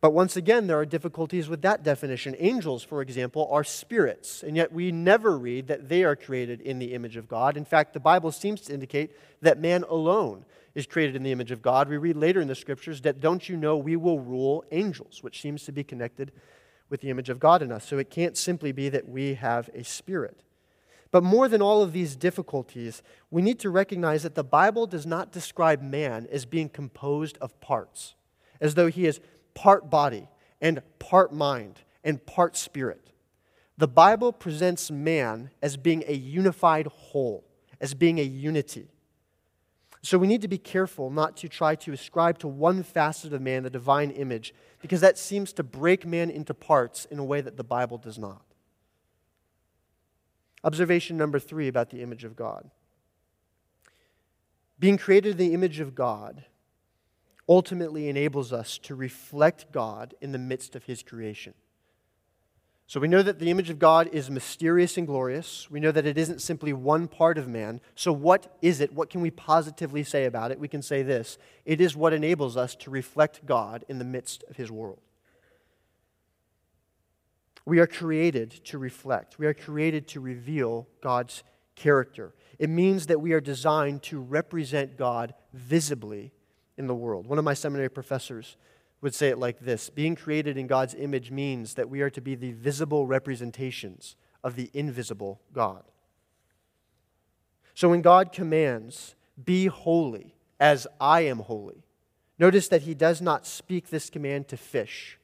But 0.00 0.12
once 0.12 0.36
again, 0.36 0.66
there 0.66 0.78
are 0.78 0.86
difficulties 0.86 1.48
with 1.48 1.62
that 1.62 1.82
definition. 1.82 2.36
Angels, 2.38 2.82
for 2.82 3.00
example, 3.00 3.48
are 3.50 3.64
spirits, 3.64 4.42
and 4.42 4.54
yet 4.54 4.70
we 4.70 4.92
never 4.92 5.38
read 5.38 5.68
that 5.68 5.88
they 5.88 6.04
are 6.04 6.14
created 6.14 6.60
in 6.60 6.78
the 6.78 6.92
image 6.92 7.16
of 7.16 7.28
God. 7.28 7.56
In 7.56 7.64
fact, 7.64 7.94
the 7.94 8.00
Bible 8.00 8.30
seems 8.30 8.60
to 8.62 8.74
indicate 8.74 9.16
that 9.40 9.58
man 9.58 9.84
alone 9.88 10.44
is 10.74 10.86
created 10.86 11.16
in 11.16 11.22
the 11.22 11.32
image 11.32 11.50
of 11.50 11.62
God. 11.62 11.88
We 11.88 11.96
read 11.96 12.16
later 12.16 12.42
in 12.42 12.48
the 12.48 12.54
scriptures 12.54 13.00
that, 13.00 13.20
don't 13.20 13.48
you 13.48 13.56
know, 13.56 13.78
we 13.78 13.96
will 13.96 14.20
rule 14.20 14.62
angels, 14.70 15.22
which 15.22 15.40
seems 15.40 15.64
to 15.64 15.72
be 15.72 15.82
connected 15.82 16.32
with 16.90 17.00
the 17.00 17.08
image 17.08 17.30
of 17.30 17.40
God 17.40 17.62
in 17.62 17.72
us. 17.72 17.86
So 17.86 17.96
it 17.96 18.10
can't 18.10 18.36
simply 18.36 18.72
be 18.72 18.90
that 18.90 19.08
we 19.08 19.34
have 19.34 19.70
a 19.74 19.82
spirit. 19.82 20.38
But 21.10 21.22
more 21.22 21.48
than 21.48 21.62
all 21.62 21.82
of 21.82 21.94
these 21.94 22.14
difficulties, 22.14 23.02
we 23.30 23.40
need 23.40 23.58
to 23.60 23.70
recognize 23.70 24.22
that 24.24 24.34
the 24.34 24.44
Bible 24.44 24.86
does 24.86 25.06
not 25.06 25.32
describe 25.32 25.80
man 25.80 26.26
as 26.30 26.44
being 26.44 26.68
composed 26.68 27.38
of 27.38 27.58
parts, 27.60 28.14
as 28.60 28.74
though 28.74 28.88
he 28.88 29.06
is 29.06 29.20
part 29.56 29.90
body 29.90 30.28
and 30.60 30.80
part 31.00 31.32
mind 31.32 31.80
and 32.04 32.24
part 32.24 32.56
spirit. 32.56 33.10
The 33.76 33.88
Bible 33.88 34.32
presents 34.32 34.90
man 34.90 35.50
as 35.60 35.76
being 35.76 36.04
a 36.06 36.14
unified 36.14 36.86
whole, 36.86 37.44
as 37.80 37.94
being 37.94 38.20
a 38.20 38.22
unity. 38.22 38.88
So 40.02 40.18
we 40.18 40.28
need 40.28 40.42
to 40.42 40.48
be 40.48 40.58
careful 40.58 41.10
not 41.10 41.36
to 41.38 41.48
try 41.48 41.74
to 41.74 41.92
ascribe 41.92 42.38
to 42.38 42.48
one 42.48 42.84
facet 42.84 43.32
of 43.32 43.42
man 43.42 43.64
the 43.64 43.70
divine 43.70 44.12
image, 44.12 44.54
because 44.80 45.00
that 45.00 45.18
seems 45.18 45.52
to 45.54 45.64
break 45.64 46.06
man 46.06 46.30
into 46.30 46.54
parts 46.54 47.06
in 47.06 47.18
a 47.18 47.24
way 47.24 47.40
that 47.40 47.56
the 47.56 47.64
Bible 47.64 47.98
does 47.98 48.18
not. 48.18 48.42
Observation 50.62 51.16
number 51.16 51.40
three 51.40 51.66
about 51.66 51.90
the 51.90 52.02
image 52.02 52.24
of 52.24 52.36
God. 52.36 52.70
Being 54.78 54.98
created 54.98 55.32
in 55.32 55.38
the 55.38 55.54
image 55.54 55.80
of 55.80 55.94
God 55.94 56.44
ultimately 57.48 58.08
enables 58.08 58.52
us 58.52 58.78
to 58.78 58.94
reflect 58.94 59.70
God 59.72 60.14
in 60.20 60.32
the 60.32 60.38
midst 60.38 60.74
of 60.74 60.84
His 60.84 61.02
creation. 61.02 61.54
So 62.88 63.00
we 63.00 63.08
know 63.08 63.22
that 63.22 63.40
the 63.40 63.50
image 63.50 63.68
of 63.68 63.80
God 63.80 64.08
is 64.12 64.30
mysterious 64.30 64.96
and 64.96 65.08
glorious. 65.08 65.68
We 65.68 65.80
know 65.80 65.90
that 65.90 66.06
it 66.06 66.16
isn't 66.16 66.40
simply 66.40 66.72
one 66.72 67.08
part 67.08 67.36
of 67.36 67.48
man. 67.48 67.80
So, 67.96 68.12
what 68.12 68.56
is 68.62 68.80
it? 68.80 68.92
What 68.92 69.10
can 69.10 69.20
we 69.20 69.30
positively 69.32 70.04
say 70.04 70.24
about 70.24 70.52
it? 70.52 70.60
We 70.60 70.68
can 70.68 70.82
say 70.82 71.02
this 71.02 71.36
it 71.64 71.80
is 71.80 71.96
what 71.96 72.12
enables 72.12 72.56
us 72.56 72.76
to 72.76 72.90
reflect 72.90 73.44
God 73.44 73.84
in 73.88 73.98
the 73.98 74.04
midst 74.04 74.44
of 74.48 74.56
His 74.56 74.70
world. 74.70 75.00
We 77.64 77.80
are 77.80 77.88
created 77.88 78.52
to 78.66 78.78
reflect, 78.78 79.38
we 79.38 79.46
are 79.46 79.54
created 79.54 80.06
to 80.08 80.20
reveal 80.20 80.86
God's 81.00 81.42
character. 81.74 82.34
It 82.58 82.70
means 82.70 83.08
that 83.08 83.20
we 83.20 83.32
are 83.32 83.40
designed 83.40 84.02
to 84.04 84.20
represent 84.20 84.96
God 84.96 85.34
visibly 85.52 86.32
in 86.76 86.86
the 86.86 86.94
world. 86.94 87.26
One 87.26 87.38
of 87.38 87.44
my 87.44 87.54
seminary 87.54 87.88
professors 87.88 88.56
would 89.00 89.14
say 89.14 89.28
it 89.28 89.38
like 89.38 89.60
this 89.60 89.90
Being 89.90 90.16
created 90.16 90.56
in 90.56 90.66
God's 90.66 90.94
image 90.94 91.30
means 91.30 91.74
that 91.74 91.88
we 91.88 92.00
are 92.00 92.10
to 92.10 92.20
be 92.20 92.34
the 92.34 92.52
visible 92.52 93.06
representations 93.06 94.16
of 94.42 94.56
the 94.56 94.70
invisible 94.72 95.40
God. 95.52 95.82
So 97.74 97.90
when 97.90 98.02
God 98.02 98.32
commands, 98.32 99.14
Be 99.42 99.66
holy 99.66 100.34
as 100.58 100.86
I 101.00 101.22
am 101.22 101.40
holy, 101.40 101.84
notice 102.38 102.68
that 102.68 102.82
he 102.82 102.94
does 102.94 103.20
not 103.20 103.46
speak 103.46 103.90
this 103.90 104.08
command 104.08 104.48
to 104.48 104.56
fish 104.56 105.18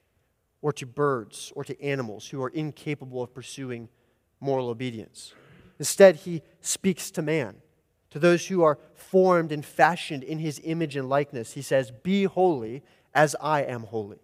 or 0.60 0.72
to 0.74 0.86
birds 0.86 1.52
or 1.56 1.64
to 1.64 1.82
animals 1.82 2.28
who 2.28 2.42
are 2.42 2.48
incapable 2.48 3.22
of 3.22 3.34
pursuing 3.34 3.88
moral 4.40 4.68
obedience. 4.68 5.34
Instead, 5.78 6.16
he 6.16 6.42
speaks 6.60 7.10
to 7.10 7.22
man, 7.22 7.56
to 8.12 8.18
those 8.18 8.46
who 8.46 8.62
are 8.62 8.78
formed 8.94 9.52
and 9.52 9.64
fashioned 9.64 10.22
in 10.22 10.38
his 10.38 10.60
image 10.64 10.96
and 10.96 11.08
likeness. 11.08 11.54
He 11.54 11.62
says, 11.62 11.90
Be 11.90 12.24
holy 12.24 12.82
as 13.14 13.34
I 13.40 13.62
am 13.62 13.84
holy. 13.84 14.20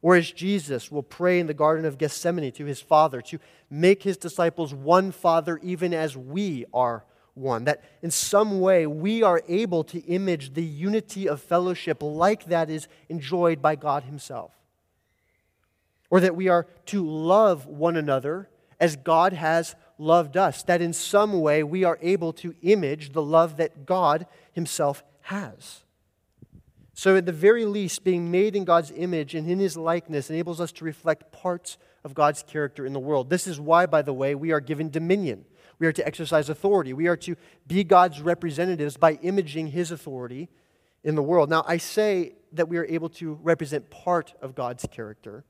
Or 0.00 0.16
as 0.16 0.32
Jesus 0.32 0.90
will 0.90 1.02
pray 1.02 1.38
in 1.38 1.46
the 1.46 1.54
Garden 1.54 1.84
of 1.84 1.98
Gethsemane 1.98 2.50
to 2.52 2.64
his 2.64 2.80
Father 2.80 3.20
to 3.22 3.38
make 3.70 4.02
his 4.02 4.16
disciples 4.16 4.74
one 4.74 5.12
Father, 5.12 5.60
even 5.62 5.92
as 5.92 6.16
we 6.16 6.64
are 6.72 7.04
one. 7.34 7.64
That 7.64 7.84
in 8.00 8.10
some 8.10 8.60
way 8.60 8.86
we 8.86 9.22
are 9.22 9.42
able 9.48 9.84
to 9.84 10.00
image 10.00 10.54
the 10.54 10.64
unity 10.64 11.28
of 11.28 11.42
fellowship 11.42 11.98
like 12.02 12.46
that 12.46 12.70
is 12.70 12.88
enjoyed 13.10 13.60
by 13.60 13.76
God 13.76 14.04
himself. 14.04 14.52
Or 16.10 16.20
that 16.20 16.36
we 16.36 16.48
are 16.48 16.66
to 16.86 17.06
love 17.06 17.66
one 17.66 17.96
another 17.96 18.48
as 18.80 18.96
God 18.96 19.34
has 19.34 19.76
loved 19.98 20.36
us. 20.36 20.62
That 20.62 20.82
in 20.82 20.92
some 20.92 21.40
way 21.40 21.62
we 21.62 21.84
are 21.84 21.98
able 22.00 22.32
to 22.34 22.54
image 22.62 23.12
the 23.12 23.22
love 23.22 23.56
that 23.56 23.86
God 23.86 24.26
himself 24.52 25.02
has. 25.22 25.82
So, 26.94 27.16
at 27.16 27.26
the 27.26 27.32
very 27.32 27.64
least, 27.64 28.04
being 28.04 28.30
made 28.30 28.54
in 28.54 28.64
God's 28.64 28.92
image 28.94 29.34
and 29.34 29.48
in 29.48 29.58
his 29.58 29.76
likeness 29.76 30.28
enables 30.28 30.60
us 30.60 30.72
to 30.72 30.84
reflect 30.84 31.32
parts 31.32 31.78
of 32.04 32.14
God's 32.14 32.42
character 32.42 32.84
in 32.84 32.92
the 32.92 33.00
world. 33.00 33.30
This 33.30 33.46
is 33.46 33.58
why, 33.58 33.86
by 33.86 34.02
the 34.02 34.12
way, 34.12 34.34
we 34.34 34.52
are 34.52 34.60
given 34.60 34.90
dominion. 34.90 35.44
We 35.78 35.86
are 35.86 35.92
to 35.92 36.06
exercise 36.06 36.48
authority. 36.48 36.92
We 36.92 37.08
are 37.08 37.16
to 37.18 37.36
be 37.66 37.82
God's 37.82 38.20
representatives 38.20 38.96
by 38.96 39.14
imaging 39.14 39.68
his 39.68 39.90
authority 39.90 40.48
in 41.02 41.14
the 41.14 41.22
world. 41.22 41.50
Now, 41.50 41.64
I 41.66 41.78
say 41.78 42.34
that 42.52 42.68
we 42.68 42.76
are 42.76 42.84
able 42.84 43.08
to 43.10 43.38
represent 43.42 43.90
part 43.90 44.34
of 44.42 44.54
God's 44.54 44.86
character 44.90 45.44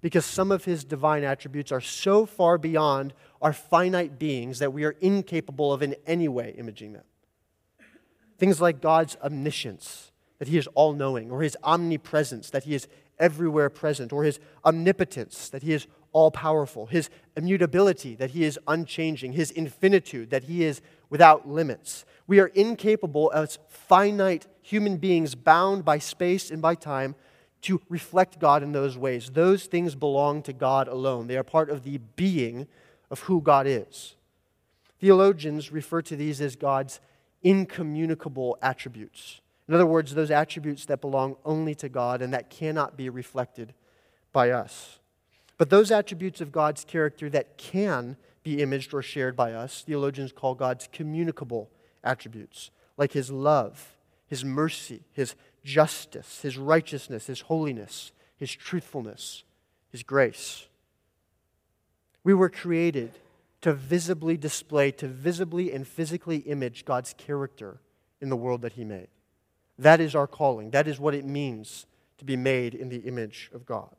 because 0.00 0.24
some 0.24 0.52
of 0.52 0.64
his 0.64 0.84
divine 0.84 1.24
attributes 1.24 1.72
are 1.72 1.80
so 1.80 2.26
far 2.26 2.58
beyond 2.58 3.12
our 3.42 3.52
finite 3.52 4.18
beings 4.18 4.58
that 4.58 4.72
we 4.72 4.84
are 4.84 4.96
incapable 5.00 5.72
of 5.72 5.82
in 5.82 5.96
any 6.06 6.28
way 6.28 6.54
imaging 6.56 6.92
them. 6.92 7.04
Things 8.38 8.60
like 8.60 8.80
God's 8.80 9.16
omniscience 9.22 10.12
that 10.38 10.48
he 10.48 10.56
is 10.56 10.68
all 10.74 10.92
knowing, 10.92 11.30
or 11.30 11.42
his 11.42 11.56
omnipresence, 11.64 12.50
that 12.50 12.64
he 12.64 12.74
is 12.74 12.86
everywhere 13.18 13.68
present, 13.68 14.12
or 14.12 14.24
his 14.24 14.38
omnipotence, 14.64 15.48
that 15.48 15.62
he 15.62 15.72
is 15.72 15.86
all 16.12 16.30
powerful, 16.30 16.86
his 16.86 17.10
immutability, 17.36 18.14
that 18.14 18.30
he 18.30 18.44
is 18.44 18.58
unchanging, 18.66 19.32
his 19.32 19.50
infinitude, 19.50 20.30
that 20.30 20.44
he 20.44 20.64
is 20.64 20.80
without 21.10 21.48
limits. 21.48 22.04
We 22.26 22.38
are 22.40 22.46
incapable 22.48 23.30
as 23.34 23.58
finite 23.68 24.46
human 24.62 24.96
beings 24.98 25.34
bound 25.34 25.84
by 25.84 25.98
space 25.98 26.50
and 26.50 26.62
by 26.62 26.76
time 26.76 27.14
to 27.62 27.80
reflect 27.88 28.38
God 28.38 28.62
in 28.62 28.72
those 28.72 28.96
ways. 28.96 29.30
Those 29.30 29.64
things 29.66 29.94
belong 29.94 30.42
to 30.42 30.52
God 30.52 30.88
alone, 30.88 31.26
they 31.26 31.36
are 31.36 31.44
part 31.44 31.70
of 31.70 31.84
the 31.84 31.98
being 31.98 32.66
of 33.10 33.20
who 33.20 33.40
God 33.40 33.66
is. 33.66 34.14
Theologians 35.00 35.72
refer 35.72 36.02
to 36.02 36.16
these 36.16 36.40
as 36.40 36.56
God's 36.56 37.00
incommunicable 37.42 38.58
attributes. 38.60 39.40
In 39.68 39.74
other 39.74 39.86
words, 39.86 40.14
those 40.14 40.30
attributes 40.30 40.86
that 40.86 41.00
belong 41.00 41.36
only 41.44 41.74
to 41.76 41.88
God 41.88 42.22
and 42.22 42.32
that 42.32 42.50
cannot 42.50 42.96
be 42.96 43.08
reflected 43.08 43.74
by 44.32 44.50
us. 44.50 44.98
But 45.56 45.70
those 45.70 45.90
attributes 45.90 46.40
of 46.40 46.52
God's 46.52 46.84
character 46.84 47.28
that 47.30 47.58
can 47.58 48.16
be 48.42 48.62
imaged 48.62 48.94
or 48.94 49.02
shared 49.02 49.36
by 49.36 49.52
us, 49.52 49.82
theologians 49.82 50.32
call 50.32 50.54
God's 50.54 50.88
communicable 50.92 51.70
attributes, 52.02 52.70
like 52.96 53.12
his 53.12 53.30
love, 53.30 53.96
his 54.26 54.44
mercy, 54.44 55.02
his 55.12 55.34
justice, 55.64 56.40
his 56.42 56.56
righteousness, 56.56 57.26
his 57.26 57.42
holiness, 57.42 58.12
his 58.36 58.52
truthfulness, 58.52 59.44
his 59.90 60.02
grace. 60.02 60.66
We 62.24 62.34
were 62.34 62.50
created 62.50 63.12
to 63.60 63.72
visibly 63.72 64.36
display, 64.36 64.90
to 64.92 65.08
visibly 65.08 65.72
and 65.72 65.86
physically 65.86 66.38
image 66.38 66.84
God's 66.84 67.14
character 67.16 67.80
in 68.20 68.28
the 68.28 68.36
world 68.36 68.62
that 68.62 68.74
he 68.74 68.84
made. 68.84 69.08
That 69.78 70.00
is 70.00 70.14
our 70.14 70.26
calling. 70.26 70.70
That 70.70 70.88
is 70.88 71.00
what 71.00 71.14
it 71.14 71.24
means 71.24 71.86
to 72.18 72.24
be 72.24 72.36
made 72.36 72.74
in 72.74 72.88
the 72.88 72.98
image 72.98 73.50
of 73.54 73.64
God. 73.64 73.94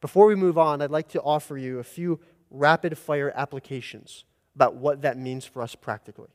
Before 0.00 0.26
we 0.26 0.34
move 0.34 0.58
on, 0.58 0.82
I'd 0.82 0.90
like 0.90 1.08
to 1.10 1.22
offer 1.22 1.56
you 1.56 1.78
a 1.78 1.84
few 1.84 2.20
rapid 2.50 2.98
fire 2.98 3.32
applications 3.34 4.24
about 4.54 4.74
what 4.74 5.02
that 5.02 5.16
means 5.16 5.44
for 5.44 5.62
us 5.62 5.74
practically. 5.74 6.30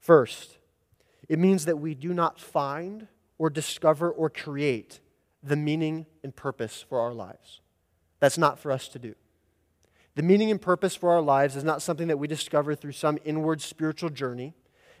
First, 0.00 0.58
it 1.30 1.38
means 1.38 1.64
that 1.66 1.78
we 1.78 1.94
do 1.94 2.12
not 2.12 2.40
find 2.40 3.06
or 3.38 3.50
discover 3.50 4.10
or 4.10 4.28
create 4.28 4.98
the 5.44 5.54
meaning 5.54 6.06
and 6.24 6.34
purpose 6.34 6.84
for 6.86 6.98
our 6.98 7.14
lives. 7.14 7.60
That's 8.18 8.36
not 8.36 8.58
for 8.58 8.72
us 8.72 8.88
to 8.88 8.98
do. 8.98 9.14
The 10.16 10.24
meaning 10.24 10.50
and 10.50 10.60
purpose 10.60 10.96
for 10.96 11.12
our 11.12 11.20
lives 11.22 11.54
is 11.54 11.62
not 11.62 11.82
something 11.82 12.08
that 12.08 12.18
we 12.18 12.26
discover 12.26 12.74
through 12.74 12.92
some 12.92 13.16
inward 13.24 13.62
spiritual 13.62 14.10
journey. 14.10 14.54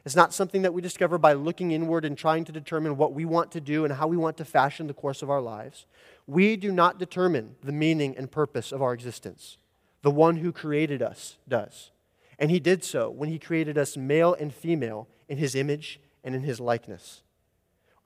It's 0.04 0.14
not 0.14 0.32
something 0.32 0.62
that 0.62 0.72
we 0.72 0.80
discover 0.80 1.18
by 1.18 1.32
looking 1.32 1.72
inward 1.72 2.04
and 2.04 2.16
trying 2.16 2.44
to 2.44 2.52
determine 2.52 2.96
what 2.96 3.12
we 3.12 3.24
want 3.24 3.50
to 3.50 3.60
do 3.60 3.84
and 3.84 3.94
how 3.94 4.06
we 4.06 4.16
want 4.16 4.36
to 4.36 4.44
fashion 4.44 4.86
the 4.86 4.94
course 4.94 5.22
of 5.22 5.30
our 5.30 5.40
lives. 5.40 5.84
We 6.28 6.54
do 6.54 6.70
not 6.70 7.00
determine 7.00 7.56
the 7.60 7.72
meaning 7.72 8.16
and 8.16 8.30
purpose 8.30 8.70
of 8.70 8.80
our 8.80 8.94
existence. 8.94 9.58
The 10.02 10.12
one 10.12 10.36
who 10.36 10.52
created 10.52 11.02
us 11.02 11.38
does. 11.48 11.90
And 12.38 12.52
he 12.52 12.60
did 12.60 12.84
so 12.84 13.10
when 13.10 13.30
he 13.30 13.40
created 13.40 13.76
us 13.76 13.96
male 13.96 14.32
and 14.32 14.54
female 14.54 15.08
in 15.28 15.36
his 15.36 15.56
image 15.56 15.98
and 16.24 16.34
in 16.34 16.42
his 16.42 16.60
likeness. 16.60 17.22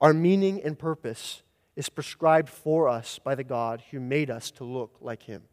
Our 0.01 0.13
meaning 0.13 0.61
and 0.63 0.77
purpose 0.77 1.41
is 1.75 1.89
prescribed 1.89 2.49
for 2.49 2.87
us 2.87 3.19
by 3.19 3.35
the 3.35 3.43
God 3.43 3.83
who 3.91 3.99
made 3.99 4.29
us 4.29 4.51
to 4.51 4.63
look 4.63 4.97
like 5.01 5.23
him. 5.23 5.43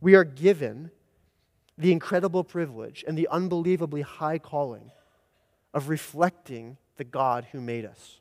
We 0.00 0.14
are 0.14 0.24
given 0.24 0.90
the 1.78 1.92
incredible 1.92 2.44
privilege 2.44 3.04
and 3.06 3.16
the 3.16 3.28
unbelievably 3.28 4.02
high 4.02 4.38
calling 4.38 4.90
of 5.72 5.88
reflecting 5.88 6.76
the 6.96 7.04
God 7.04 7.48
who 7.52 7.60
made 7.60 7.84
us. 7.84 8.20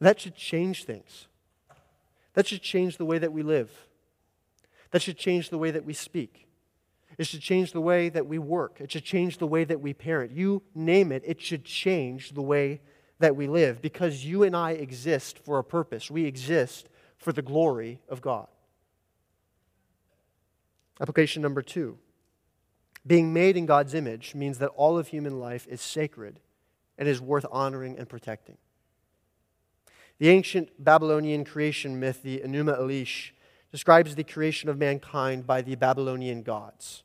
That 0.00 0.20
should 0.20 0.34
change 0.34 0.84
things. 0.84 1.28
That 2.34 2.46
should 2.46 2.62
change 2.62 2.96
the 2.96 3.04
way 3.04 3.18
that 3.18 3.32
we 3.32 3.42
live. 3.42 3.70
That 4.90 5.02
should 5.02 5.16
change 5.16 5.50
the 5.50 5.58
way 5.58 5.70
that 5.70 5.84
we 5.84 5.94
speak. 5.94 6.45
It 7.18 7.26
should 7.26 7.40
change 7.40 7.72
the 7.72 7.80
way 7.80 8.08
that 8.08 8.26
we 8.26 8.38
work. 8.38 8.80
It 8.80 8.92
should 8.92 9.04
change 9.04 9.38
the 9.38 9.46
way 9.46 9.64
that 9.64 9.80
we 9.80 9.94
parent. 9.94 10.32
You 10.32 10.62
name 10.74 11.12
it, 11.12 11.22
it 11.24 11.40
should 11.40 11.64
change 11.64 12.32
the 12.32 12.42
way 12.42 12.80
that 13.18 13.34
we 13.34 13.46
live 13.46 13.80
because 13.80 14.24
you 14.24 14.42
and 14.42 14.54
I 14.54 14.72
exist 14.72 15.38
for 15.38 15.58
a 15.58 15.64
purpose. 15.64 16.10
We 16.10 16.26
exist 16.26 16.88
for 17.16 17.32
the 17.32 17.42
glory 17.42 18.00
of 18.08 18.20
God. 18.20 18.48
Application 21.00 21.42
number 21.42 21.62
two 21.62 21.98
being 23.06 23.32
made 23.32 23.56
in 23.56 23.66
God's 23.66 23.94
image 23.94 24.34
means 24.34 24.58
that 24.58 24.68
all 24.70 24.98
of 24.98 25.08
human 25.08 25.38
life 25.38 25.66
is 25.68 25.80
sacred 25.80 26.40
and 26.98 27.08
is 27.08 27.20
worth 27.20 27.46
honoring 27.52 27.96
and 27.98 28.08
protecting. 28.08 28.58
The 30.18 30.30
ancient 30.30 30.82
Babylonian 30.82 31.44
creation 31.44 32.00
myth, 32.00 32.22
the 32.22 32.40
Enuma 32.40 32.80
Elish, 32.80 33.30
describes 33.70 34.14
the 34.14 34.24
creation 34.24 34.68
of 34.68 34.78
mankind 34.78 35.46
by 35.46 35.62
the 35.62 35.74
Babylonian 35.76 36.42
gods. 36.42 37.04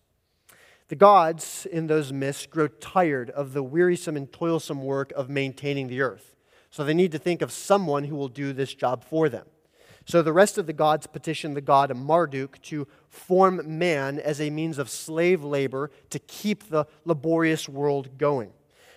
The 0.92 0.98
gods 0.98 1.66
in 1.72 1.88
those 1.88 2.12
myths 2.12 2.46
grow 2.46 2.68
tired 2.68 3.30
of 3.30 3.54
the 3.54 3.64
wearisome 3.64 4.18
and 4.18 4.30
toilsome 4.30 4.84
work 4.84 5.14
of 5.14 5.30
maintaining 5.30 5.88
the 5.88 6.02
earth. 6.02 6.36
So 6.70 6.84
they 6.84 6.94
need 6.94 7.14
to 7.14 7.18
think 7.18 7.42
of 7.42 7.50
someone 7.50 8.04
who 8.04 8.18
will 8.18 8.28
do 8.28 8.52
this 8.52 8.74
job 8.74 9.06
for 9.06 9.30
them. 9.30 9.46
So 10.04 10.22
the 10.22 10.34
rest 10.34 10.58
of 10.58 10.68
the 10.68 10.74
gods 10.74 11.08
petition 11.08 11.54
the 11.54 11.62
god 11.62 11.96
Marduk 11.96 12.62
to 12.64 12.90
form 13.08 13.62
man 13.80 14.20
as 14.20 14.42
a 14.42 14.50
means 14.50 14.78
of 14.78 14.90
slave 14.90 15.46
labor 15.46 15.92
to 16.10 16.20
keep 16.20 16.68
the 16.68 16.84
laborious 17.06 17.70
world 17.70 18.18
going. 18.18 18.52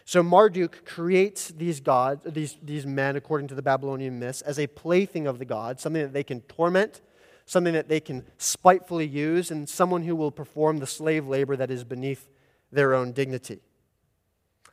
So 0.05 0.21
Marduk 0.21 0.85
creates 0.85 1.51
these 1.51 1.79
gods, 1.79 2.23
these, 2.27 2.57
these 2.61 2.87
men, 2.87 3.15
according 3.15 3.47
to 3.49 3.55
the 3.55 3.63
Babylonian 3.63 4.19
myths, 4.19 4.41
as 4.41 4.59
a 4.59 4.67
plaything 4.67 5.29
of 5.29 5.39
the 5.39 5.45
gods, 5.45 5.85
something 5.85 6.03
that 6.03 6.13
they 6.13 6.25
can 6.25 6.41
torment, 6.41 7.03
something 7.47 7.75
that 7.75 7.89
they 7.89 8.01
can 8.01 8.25
spitefully 8.39 9.07
use, 9.07 9.51
and 9.51 9.69
someone 9.69 10.03
who 10.03 10.17
will 10.17 10.31
perform 10.31 10.79
the 10.79 10.87
slave 10.87 11.27
labor 11.27 11.57
that 11.57 11.71
is 11.71 11.85
beneath 11.85 12.29
their 12.73 12.95
own 12.95 13.13
dignity. 13.13 13.61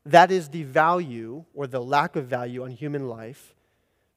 That 0.06 0.32
is 0.32 0.50
the 0.50 0.64
value 0.64 1.46
or 1.54 1.68
the 1.68 1.82
lack 1.82 2.16
of 2.16 2.26
value 2.26 2.64
on 2.64 2.72
human 2.72 3.08
life 3.08 3.54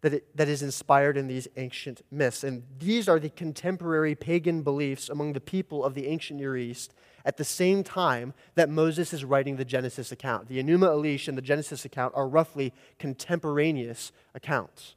that, 0.00 0.14
it, 0.14 0.37
that 0.37 0.49
is 0.49 0.62
inspired 0.62 1.16
in 1.16 1.28
these 1.28 1.49
ancient 1.56 2.02
myths. 2.11 2.44
And 2.44 2.62
these 2.78 3.08
are 3.08 3.18
the 3.18 3.30
contemporary 3.30 4.14
pagan 4.14 4.62
beliefs 4.62 5.08
among 5.08 5.32
the 5.32 5.40
people 5.40 5.84
of 5.84 5.94
the 5.94 6.06
ancient 6.06 6.40
Near 6.40 6.56
East 6.56 6.95
at 7.25 7.38
the 7.38 7.45
same 7.45 7.82
time 7.82 8.34
that 8.54 8.69
Moses 8.69 9.14
is 9.14 9.25
writing 9.25 9.56
the 9.56 9.64
Genesis 9.64 10.12
account. 10.12 10.49
The 10.49 10.62
Enuma 10.62 10.88
Elish 10.88 11.26
and 11.26 11.38
the 11.38 11.43
Genesis 11.43 11.86
account 11.86 12.12
are 12.14 12.28
roughly 12.28 12.75
contemporaneous 12.99 14.12
accounts. 14.34 14.95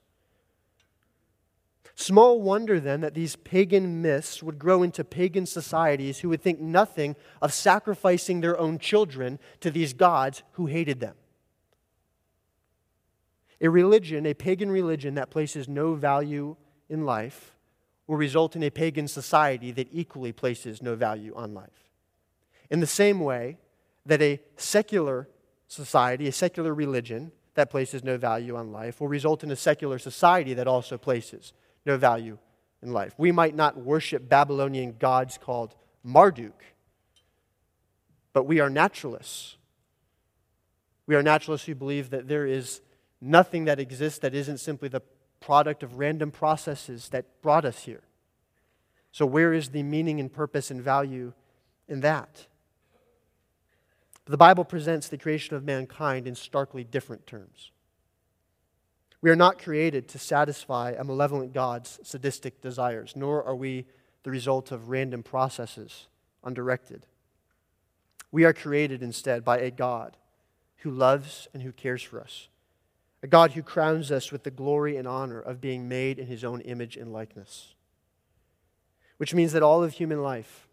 Small 1.99 2.39
wonder 2.39 2.79
then 2.79 3.01
that 3.01 3.15
these 3.15 3.35
pagan 3.37 4.03
myths 4.03 4.43
would 4.43 4.59
grow 4.59 4.83
into 4.83 5.03
pagan 5.03 5.47
societies 5.47 6.19
who 6.19 6.29
would 6.29 6.43
think 6.43 6.59
nothing 6.59 7.15
of 7.41 7.51
sacrificing 7.51 8.39
their 8.39 8.55
own 8.55 8.77
children 8.77 9.39
to 9.61 9.71
these 9.71 9.93
gods 9.93 10.43
who 10.51 10.67
hated 10.67 10.99
them. 10.99 11.15
A 13.59 13.69
religion, 13.71 14.27
a 14.27 14.35
pagan 14.35 14.69
religion 14.69 15.15
that 15.15 15.31
places 15.31 15.67
no 15.67 15.95
value 15.95 16.55
in 16.87 17.03
life, 17.03 17.55
will 18.05 18.17
result 18.17 18.55
in 18.55 18.61
a 18.61 18.69
pagan 18.69 19.07
society 19.07 19.71
that 19.71 19.87
equally 19.91 20.31
places 20.31 20.83
no 20.83 20.95
value 20.95 21.33
on 21.35 21.55
life. 21.55 21.89
In 22.69 22.79
the 22.79 22.85
same 22.85 23.21
way 23.21 23.57
that 24.05 24.21
a 24.21 24.39
secular 24.55 25.27
society, 25.67 26.27
a 26.27 26.31
secular 26.31 26.75
religion 26.75 27.31
that 27.55 27.71
places 27.71 28.03
no 28.03 28.19
value 28.19 28.55
on 28.55 28.71
life, 28.71 29.01
will 29.01 29.07
result 29.07 29.43
in 29.43 29.49
a 29.49 29.55
secular 29.55 29.97
society 29.97 30.53
that 30.53 30.67
also 30.67 30.95
places 30.95 31.53
no 31.87 31.97
value 31.97 32.37
in 32.83 32.93
life. 32.93 33.13
We 33.17 33.31
might 33.31 33.55
not 33.55 33.77
worship 33.77 34.29
Babylonian 34.29 34.95
gods 34.99 35.37
called 35.37 35.75
Marduk, 36.03 36.63
but 38.33 38.43
we 38.43 38.59
are 38.59 38.69
naturalists. 38.69 39.57
We 41.07 41.15
are 41.15 41.23
naturalists 41.23 41.65
who 41.65 41.73
believe 41.73 42.11
that 42.11 42.27
there 42.27 42.45
is 42.45 42.81
nothing 43.19 43.65
that 43.65 43.79
exists 43.79 44.19
that 44.19 44.35
isn't 44.35 44.59
simply 44.59 44.89
the 44.89 45.01
product 45.39 45.81
of 45.81 45.97
random 45.97 46.29
processes 46.31 47.09
that 47.09 47.41
brought 47.41 47.65
us 47.65 47.85
here. 47.85 48.03
So, 49.11 49.25
where 49.25 49.53
is 49.53 49.69
the 49.69 49.83
meaning 49.83 50.19
and 50.19 50.31
purpose 50.31 50.69
and 50.69 50.81
value 50.81 51.33
in 51.87 52.01
that? 52.01 52.45
The 54.25 54.37
Bible 54.37 54.65
presents 54.65 55.07
the 55.07 55.17
creation 55.17 55.55
of 55.55 55.63
mankind 55.63 56.27
in 56.27 56.35
starkly 56.35 56.83
different 56.83 57.25
terms. 57.25 57.71
We 59.21 59.31
are 59.31 59.35
not 59.35 59.61
created 59.61 60.07
to 60.09 60.19
satisfy 60.19 60.91
a 60.91 61.03
malevolent 61.03 61.53
God's 61.53 61.99
sadistic 62.03 62.61
desires, 62.61 63.13
nor 63.15 63.43
are 63.43 63.55
we 63.55 63.85
the 64.23 64.31
result 64.31 64.71
of 64.71 64.89
random 64.89 65.23
processes 65.23 66.07
undirected. 66.43 67.05
We 68.31 68.45
are 68.45 68.53
created 68.53 69.01
instead 69.01 69.43
by 69.43 69.59
a 69.59 69.71
God 69.71 70.17
who 70.77 70.91
loves 70.91 71.47
and 71.53 71.63
who 71.63 71.71
cares 71.71 72.03
for 72.03 72.21
us 72.21 72.49
a 73.23 73.27
God 73.27 73.51
who 73.51 73.63
crowns 73.63 74.11
us 74.11 74.31
with 74.31 74.43
the 74.43 74.51
glory 74.51 74.95
and 74.95 75.07
honor 75.07 75.39
of 75.39 75.61
being 75.61 75.89
made 75.89 76.19
in 76.19 76.27
his 76.27 76.43
own 76.43 76.61
image 76.61 76.95
and 76.97 77.11
likeness. 77.11 77.73
Which 79.17 79.33
means 79.33 79.53
that 79.53 79.63
all 79.63 79.83
of 79.83 79.93
human 79.93 80.21
life, 80.21 80.67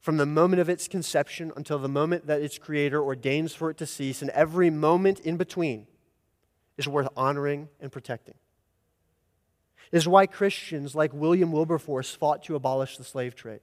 from 0.00 0.16
the 0.16 0.26
moment 0.26 0.60
of 0.60 0.68
its 0.68 0.86
conception 0.86 1.52
until 1.56 1.78
the 1.78 1.88
moment 1.88 2.26
that 2.26 2.42
its 2.42 2.58
creator 2.58 3.02
ordains 3.02 3.54
for 3.54 3.70
it 3.70 3.78
to 3.78 3.86
cease, 3.86 4.22
and 4.22 4.30
every 4.30 4.70
moment 4.70 5.18
in 5.20 5.36
between, 5.36 5.86
is 6.76 6.88
worth 6.88 7.08
honoring 7.16 7.68
and 7.80 7.90
protecting. 7.90 8.34
It 9.92 9.96
is 9.96 10.08
why 10.08 10.26
Christians 10.26 10.94
like 10.94 11.12
William 11.12 11.52
Wilberforce 11.52 12.14
fought 12.14 12.42
to 12.44 12.56
abolish 12.56 12.96
the 12.96 13.04
slave 13.04 13.34
trade. 13.34 13.60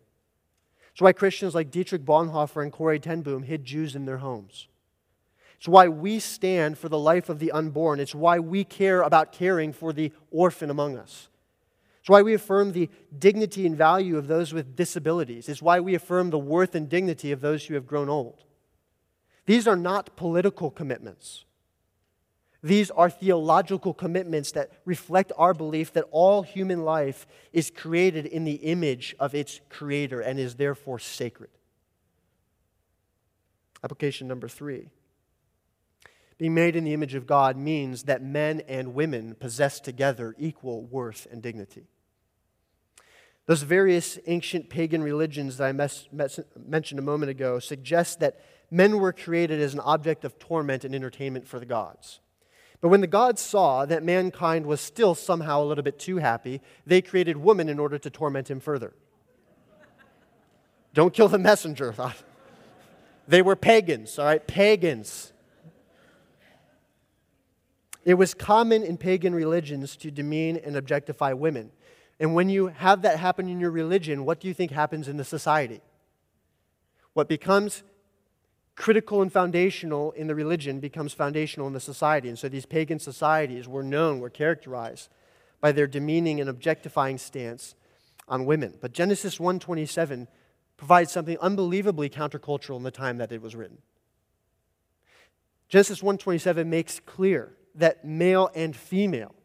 It's 0.92 1.02
why 1.02 1.14
Christians 1.14 1.56
like 1.56 1.72
Dietrich 1.72 2.04
Bonhoeffer 2.04 2.62
and 2.62 2.72
Corrie 2.72 3.00
ten 3.00 3.22
Boom 3.22 3.44
hid 3.44 3.66
Jews 3.66 3.96
in 3.96 4.06
their 4.06 4.18
homes. 4.18 4.68
It's 5.58 5.68
why 5.68 5.88
we 5.88 6.20
stand 6.20 6.78
for 6.78 6.90
the 6.90 6.98
life 6.98 7.30
of 7.30 7.40
the 7.40 7.52
unborn. 7.52 8.00
It's 8.00 8.16
why 8.16 8.40
we 8.40 8.64
care 8.64 9.02
about 9.02 9.32
caring 9.32 9.74
for 9.74 9.94
the 9.94 10.12
orphan 10.32 10.70
among 10.70 10.98
us. 10.98 11.30
It's 12.00 12.10
why 12.10 12.24
we 12.24 12.34
affirm 12.34 12.72
the 12.72 12.90
dignity 13.16 13.68
and 13.68 13.78
value 13.78 14.18
of 14.18 14.28
those 14.28 14.54
with 14.54 14.76
disabilities. 14.76 15.48
It's 15.48 15.62
why 15.62 15.80
we 15.80 15.94
affirm 15.94 16.32
the 16.32 16.40
worth 16.40 16.74
and 16.74 16.90
dignity 16.90 17.32
of 17.32 17.42
those 17.42 17.66
who 17.66 17.76
have 17.76 17.86
grown 17.86 18.10
old. 18.10 18.44
These 19.46 19.68
are 19.68 19.76
not 19.76 20.16
political 20.16 20.72
commitments. 20.72 21.46
These 22.64 22.92
are 22.92 23.10
theological 23.10 23.94
commitments 23.94 24.52
that 24.52 24.72
reflect 24.86 25.32
our 25.36 25.54
belief 25.54 25.94
that 25.94 26.06
all 26.12 26.44
human 26.44 26.84
life 26.84 27.26
is 27.52 27.72
created 27.72 28.26
in 28.28 28.44
the 28.44 28.56
image 28.56 29.16
of 29.20 29.34
its 29.34 29.62
creator 29.70 30.22
and 30.22 30.40
is 30.40 30.56
therefore 30.56 31.00
sacred. 31.00 31.50
Application 33.84 34.28
number 34.28 34.48
three 34.48 34.90
being 36.38 36.56
made 36.56 36.76
in 36.76 36.84
the 36.84 36.94
image 36.94 37.14
of 37.14 37.28
God 37.28 37.56
means 37.56 38.06
that 38.06 38.24
men 38.24 38.62
and 38.68 38.96
women 38.96 39.36
possess 39.36 39.80
together 39.80 40.36
equal 40.40 40.82
worth 40.82 41.28
and 41.32 41.40
dignity. 41.40 41.86
Those 43.46 43.62
various 43.62 44.18
ancient 44.26 44.68
pagan 44.68 45.04
religions 45.04 45.58
that 45.58 45.68
I 45.68 45.72
mes- 45.72 46.08
mes- 46.12 46.40
mentioned 46.58 46.98
a 46.98 47.04
moment 47.04 47.30
ago 47.30 47.60
suggest 47.60 48.22
that 48.22 48.40
men 48.72 48.98
were 48.98 49.14
created 49.14 49.62
as 49.62 49.76
an 49.76 49.82
object 49.82 50.26
of 50.26 50.40
torment 50.40 50.84
and 50.84 50.96
entertainment 50.96 51.48
for 51.48 51.60
the 51.60 51.66
gods. 51.68 52.22
But 52.82 52.90
when 52.90 53.02
the 53.02 53.08
gods 53.08 53.42
saw 53.42 53.86
that 53.86 54.04
mankind 54.04 54.66
was 54.66 54.82
still 54.82 55.14
somehow 55.14 55.62
a 55.62 55.66
little 55.66 55.84
bit 55.84 56.00
too 56.00 56.18
happy, 56.18 56.62
they 56.86 57.02
created 57.02 57.38
woman 57.38 57.70
in 57.70 57.78
order 57.78 58.00
to 58.00 58.10
torment 58.10 58.50
him 58.50 58.60
further. 58.60 58.94
Don't 60.94 61.14
kill 61.14 61.28
the 61.28 61.38
messenger. 61.38 61.94
Thought. 62.02 62.18
They 63.28 63.44
were 63.44 63.56
pagans, 63.56 64.18
all 64.18 64.26
right? 64.26 64.46
Pagans. 64.46 65.32
It 68.04 68.16
was 68.16 68.34
common 68.34 68.84
in 68.84 68.98
pagan 68.98 69.36
religions 69.36 69.96
to 69.98 70.10
demean 70.10 70.58
and 70.58 70.76
objectify 70.76 71.34
women. 71.34 71.72
And 72.20 72.34
when 72.34 72.50
you 72.50 72.68
have 72.68 73.04
that 73.04 73.20
happen 73.20 73.48
in 73.48 73.60
your 73.60 73.70
religion, 73.70 74.26
what 74.26 74.40
do 74.40 74.48
you 74.48 74.56
think 74.56 74.72
happens 74.72 75.08
in 75.08 75.18
the 75.18 75.24
society? 75.24 75.82
What 77.14 77.30
becomes 77.30 77.84
critical 78.82 79.22
and 79.22 79.32
foundational 79.32 80.12
in 80.14 80.26
the 80.26 80.34
religion 80.34 80.80
becomes 80.80 81.14
foundational 81.14 81.68
in 81.68 81.74
the 81.74 81.80
society. 81.80 82.28
And 82.28 82.40
so 82.40 82.50
these 82.50 82.66
pagan 82.66 82.98
societies 82.98 83.68
were 83.68 83.84
known, 83.84 84.20
were 84.20 84.32
characterized 84.32 85.08
by 85.60 85.72
their 85.72 85.86
demeaning 85.86 86.42
and 86.42 86.50
objectifying 86.50 87.20
stance 87.20 87.76
on 88.28 88.48
women. 88.48 88.80
But 88.82 88.92
Genesis 88.92 89.40
1:27 89.40 90.28
provides 90.78 91.12
something 91.12 91.38
unbelievably 91.38 92.10
countercultural 92.10 92.76
in 92.78 92.82
the 92.82 92.90
time 92.90 93.20
that 93.20 93.32
it 93.32 93.40
was 93.40 93.56
written. 93.56 93.78
Genesis 95.70 96.02
1:27 96.02 96.68
makes 96.68 97.00
clear 97.02 97.56
that 97.76 98.04
male 98.04 98.50
and 98.56 98.76
female 98.76 99.36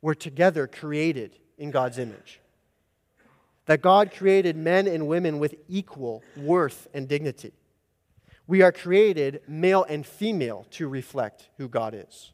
were 0.00 0.14
together 0.14 0.68
created 0.68 1.36
in 1.56 1.72
God's 1.72 1.98
image. 1.98 2.40
That 3.66 3.82
God 3.82 4.12
created 4.12 4.56
men 4.56 4.86
and 4.86 5.08
women 5.08 5.40
with 5.40 5.56
equal 5.66 6.22
worth 6.36 6.86
and 6.94 7.08
dignity. 7.08 7.57
We 8.48 8.62
are 8.62 8.72
created 8.72 9.42
male 9.46 9.84
and 9.84 10.04
female 10.04 10.66
to 10.70 10.88
reflect 10.88 11.50
who 11.58 11.68
God 11.68 11.94
is. 11.94 12.32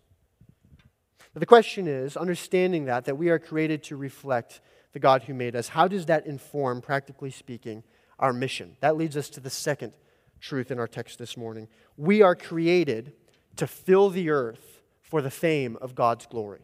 But 1.35 1.41
the 1.41 1.47
question 1.47 1.89
is, 1.89 2.17
understanding 2.17 2.85
that, 2.85 3.05
that 3.07 3.19
we 3.19 3.31
are 3.31 3.41
created 3.41 3.83
to 3.85 3.97
reflect 3.97 4.61
the 4.93 5.01
God 5.01 5.25
who 5.25 5.35
made 5.35 5.57
us, 5.57 5.69
how 5.69 5.89
does 5.89 6.07
that 6.07 6.25
inform, 6.25 6.81
practically 6.81 7.33
speaking, 7.33 7.83
our 8.21 8.33
mission? 8.33 8.77
That 8.79 8.97
leads 8.97 9.17
us 9.17 9.29
to 9.31 9.41
the 9.41 9.51
second 9.51 9.93
truth 10.41 10.71
in 10.71 10.79
our 10.79 10.87
text 10.87 11.19
this 11.19 11.37
morning. 11.37 11.67
We 11.97 12.23
are 12.23 12.37
created 12.37 13.13
to 13.57 13.67
fill 13.67 14.09
the 14.09 14.31
earth 14.31 14.83
for 15.03 15.21
the 15.21 15.33
fame 15.33 15.77
of 15.81 15.97
God's 15.97 16.27
glory. 16.27 16.63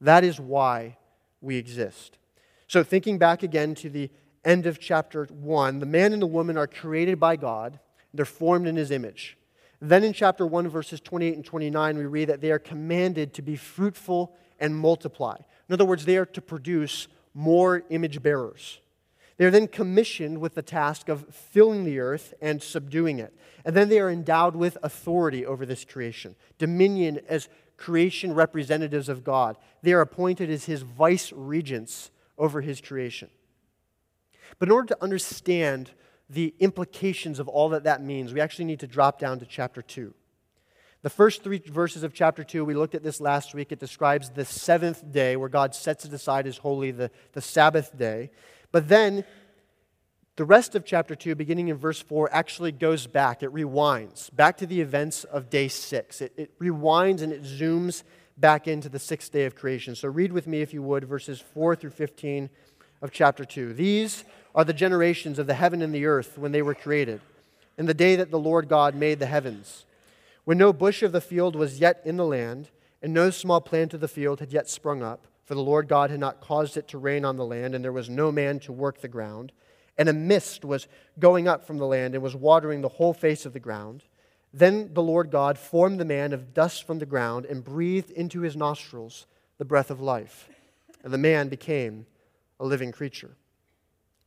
That 0.00 0.22
is 0.22 0.38
why 0.38 0.96
we 1.40 1.56
exist. 1.56 2.18
So, 2.68 2.84
thinking 2.84 3.18
back 3.18 3.42
again 3.42 3.74
to 3.76 3.90
the 3.90 4.10
end 4.44 4.66
of 4.66 4.78
chapter 4.78 5.24
1, 5.24 5.80
the 5.80 5.86
man 5.86 6.12
and 6.12 6.22
the 6.22 6.26
woman 6.26 6.56
are 6.56 6.68
created 6.68 7.18
by 7.18 7.34
God, 7.34 7.80
they're 8.12 8.24
formed 8.24 8.66
in 8.66 8.76
his 8.76 8.90
image. 8.90 9.36
Then 9.80 10.04
in 10.04 10.12
chapter 10.12 10.46
1, 10.46 10.68
verses 10.68 11.00
28 11.00 11.34
and 11.36 11.44
29, 11.44 11.96
we 11.96 12.04
read 12.04 12.28
that 12.28 12.40
they 12.40 12.50
are 12.50 12.58
commanded 12.58 13.32
to 13.34 13.42
be 13.42 13.56
fruitful 13.56 14.36
and 14.58 14.76
multiply. 14.76 15.36
In 15.68 15.72
other 15.72 15.86
words, 15.86 16.04
they 16.04 16.16
are 16.16 16.26
to 16.26 16.42
produce 16.42 17.08
more 17.32 17.82
image 17.88 18.22
bearers. 18.22 18.80
They 19.38 19.46
are 19.46 19.50
then 19.50 19.68
commissioned 19.68 20.38
with 20.38 20.54
the 20.54 20.62
task 20.62 21.08
of 21.08 21.34
filling 21.34 21.84
the 21.84 21.98
earth 21.98 22.34
and 22.42 22.62
subduing 22.62 23.20
it. 23.20 23.34
And 23.64 23.74
then 23.74 23.88
they 23.88 23.98
are 23.98 24.10
endowed 24.10 24.54
with 24.54 24.76
authority 24.82 25.46
over 25.46 25.64
this 25.64 25.84
creation, 25.84 26.36
dominion 26.58 27.20
as 27.26 27.48
creation 27.78 28.34
representatives 28.34 29.08
of 29.08 29.24
God. 29.24 29.56
They 29.82 29.94
are 29.94 30.02
appointed 30.02 30.50
as 30.50 30.66
his 30.66 30.82
vice 30.82 31.32
regents 31.32 32.10
over 32.36 32.60
his 32.60 32.82
creation. 32.82 33.30
But 34.58 34.68
in 34.68 34.72
order 34.72 34.88
to 34.88 35.02
understand 35.02 35.92
the 36.30 36.54
implications 36.60 37.40
of 37.40 37.48
all 37.48 37.70
that 37.70 37.84
that 37.84 38.02
means, 38.02 38.32
we 38.32 38.40
actually 38.40 38.64
need 38.64 38.80
to 38.80 38.86
drop 38.86 39.18
down 39.18 39.40
to 39.40 39.46
chapter 39.46 39.82
2. 39.82 40.14
The 41.02 41.10
first 41.10 41.42
three 41.42 41.58
verses 41.58 42.02
of 42.02 42.14
chapter 42.14 42.44
2, 42.44 42.64
we 42.64 42.74
looked 42.74 42.94
at 42.94 43.02
this 43.02 43.20
last 43.20 43.54
week. 43.54 43.72
It 43.72 43.80
describes 43.80 44.30
the 44.30 44.44
seventh 44.44 45.10
day 45.10 45.34
where 45.36 45.48
God 45.48 45.74
sets 45.74 46.04
it 46.04 46.12
aside 46.12 46.46
as 46.46 46.58
holy, 46.58 46.90
the, 46.90 47.10
the 47.32 47.40
Sabbath 47.40 47.96
day. 47.96 48.30
But 48.70 48.88
then 48.88 49.24
the 50.36 50.44
rest 50.44 50.74
of 50.74 50.84
chapter 50.84 51.14
2, 51.14 51.34
beginning 51.34 51.68
in 51.68 51.76
verse 51.76 52.00
4, 52.00 52.28
actually 52.32 52.72
goes 52.72 53.06
back. 53.06 53.42
It 53.42 53.52
rewinds 53.52 54.34
back 54.34 54.58
to 54.58 54.66
the 54.66 54.80
events 54.80 55.24
of 55.24 55.50
day 55.50 55.68
6. 55.68 56.20
It, 56.20 56.32
it 56.36 56.58
rewinds 56.60 57.22
and 57.22 57.32
it 57.32 57.42
zooms 57.42 58.04
back 58.36 58.68
into 58.68 58.88
the 58.88 58.98
sixth 58.98 59.32
day 59.32 59.46
of 59.46 59.54
creation. 59.54 59.94
So 59.94 60.08
read 60.08 60.32
with 60.32 60.46
me, 60.46 60.60
if 60.60 60.72
you 60.72 60.82
would, 60.82 61.04
verses 61.04 61.40
4 61.40 61.76
through 61.76 61.90
15 61.90 62.50
of 63.02 63.10
chapter 63.10 63.44
2. 63.44 63.74
These 63.74 64.24
are 64.54 64.64
the 64.64 64.72
generations 64.72 65.38
of 65.38 65.46
the 65.46 65.54
heaven 65.54 65.82
and 65.82 65.94
the 65.94 66.06
earth 66.06 66.36
when 66.36 66.52
they 66.52 66.62
were 66.62 66.74
created, 66.74 67.20
in 67.78 67.86
the 67.86 67.94
day 67.94 68.16
that 68.16 68.30
the 68.30 68.38
Lord 68.38 68.68
God 68.68 68.94
made 68.94 69.18
the 69.18 69.26
heavens 69.26 69.84
when 70.44 70.58
no 70.58 70.72
bush 70.72 71.02
of 71.02 71.12
the 71.12 71.20
field 71.20 71.54
was 71.54 71.78
yet 71.78 72.00
in 72.04 72.16
the 72.16 72.24
land, 72.24 72.70
and 73.02 73.14
no 73.14 73.30
small 73.30 73.60
plant 73.60 73.94
of 73.94 74.00
the 74.00 74.08
field 74.08 74.40
had 74.40 74.52
yet 74.52 74.68
sprung 74.68 75.02
up, 75.02 75.26
for 75.44 75.54
the 75.54 75.62
Lord 75.62 75.88
God 75.88 76.10
had 76.10 76.20
not 76.20 76.40
caused 76.40 76.76
it 76.76 76.88
to 76.88 76.98
rain 76.98 77.24
on 77.24 77.36
the 77.36 77.44
land, 77.44 77.74
and 77.74 77.84
there 77.84 77.92
was 77.92 78.10
no 78.10 78.32
man 78.32 78.58
to 78.60 78.72
work 78.72 79.00
the 79.00 79.08
ground, 79.08 79.52
and 79.98 80.08
a 80.08 80.12
mist 80.12 80.64
was 80.64 80.88
going 81.18 81.46
up 81.46 81.66
from 81.66 81.78
the 81.78 81.86
land 81.86 82.14
and 82.14 82.22
was 82.22 82.34
watering 82.34 82.80
the 82.80 82.88
whole 82.88 83.12
face 83.12 83.46
of 83.46 83.52
the 83.52 83.60
ground. 83.60 84.02
Then 84.52 84.92
the 84.92 85.02
Lord 85.02 85.30
God 85.30 85.58
formed 85.58 86.00
the 86.00 86.04
man 86.04 86.32
of 86.32 86.54
dust 86.54 86.84
from 86.84 86.98
the 86.98 87.06
ground 87.06 87.44
and 87.44 87.62
breathed 87.62 88.10
into 88.10 88.40
his 88.40 88.56
nostrils 88.56 89.26
the 89.58 89.64
breath 89.64 89.90
of 89.90 90.00
life, 90.00 90.48
and 91.04 91.12
the 91.12 91.18
man 91.18 91.48
became 91.48 92.06
a 92.58 92.64
living 92.64 92.92
creature. 92.92 93.36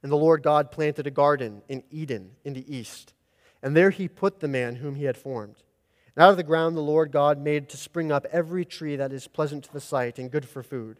And 0.03 0.11
the 0.11 0.17
Lord 0.17 0.43
God 0.43 0.69
planted 0.69 1.07
a 1.07 1.11
garden 1.11 1.61
in 1.69 1.83
Eden 1.89 2.31
in 2.43 2.53
the 2.53 2.75
east, 2.75 3.13
and 3.63 3.75
there 3.75 3.89
he 3.89 4.07
put 4.09 4.41
the 4.41 4.47
man 4.49 4.75
whom 4.75 4.95
he 4.95 5.05
had 5.05 5.17
formed. 5.17 5.63
And 6.15 6.23
out 6.23 6.31
of 6.31 6.37
the 6.37 6.43
ground 6.43 6.75
the 6.75 6.81
Lord 6.81 7.11
God 7.11 7.39
made 7.39 7.69
to 7.69 7.77
spring 7.77 8.11
up 8.11 8.27
every 8.29 8.65
tree 8.65 8.97
that 8.97 9.13
is 9.13 9.27
pleasant 9.27 9.63
to 9.63 9.73
the 9.73 9.79
sight 9.79 10.19
and 10.19 10.29
good 10.29 10.47
for 10.47 10.61
food. 10.61 10.99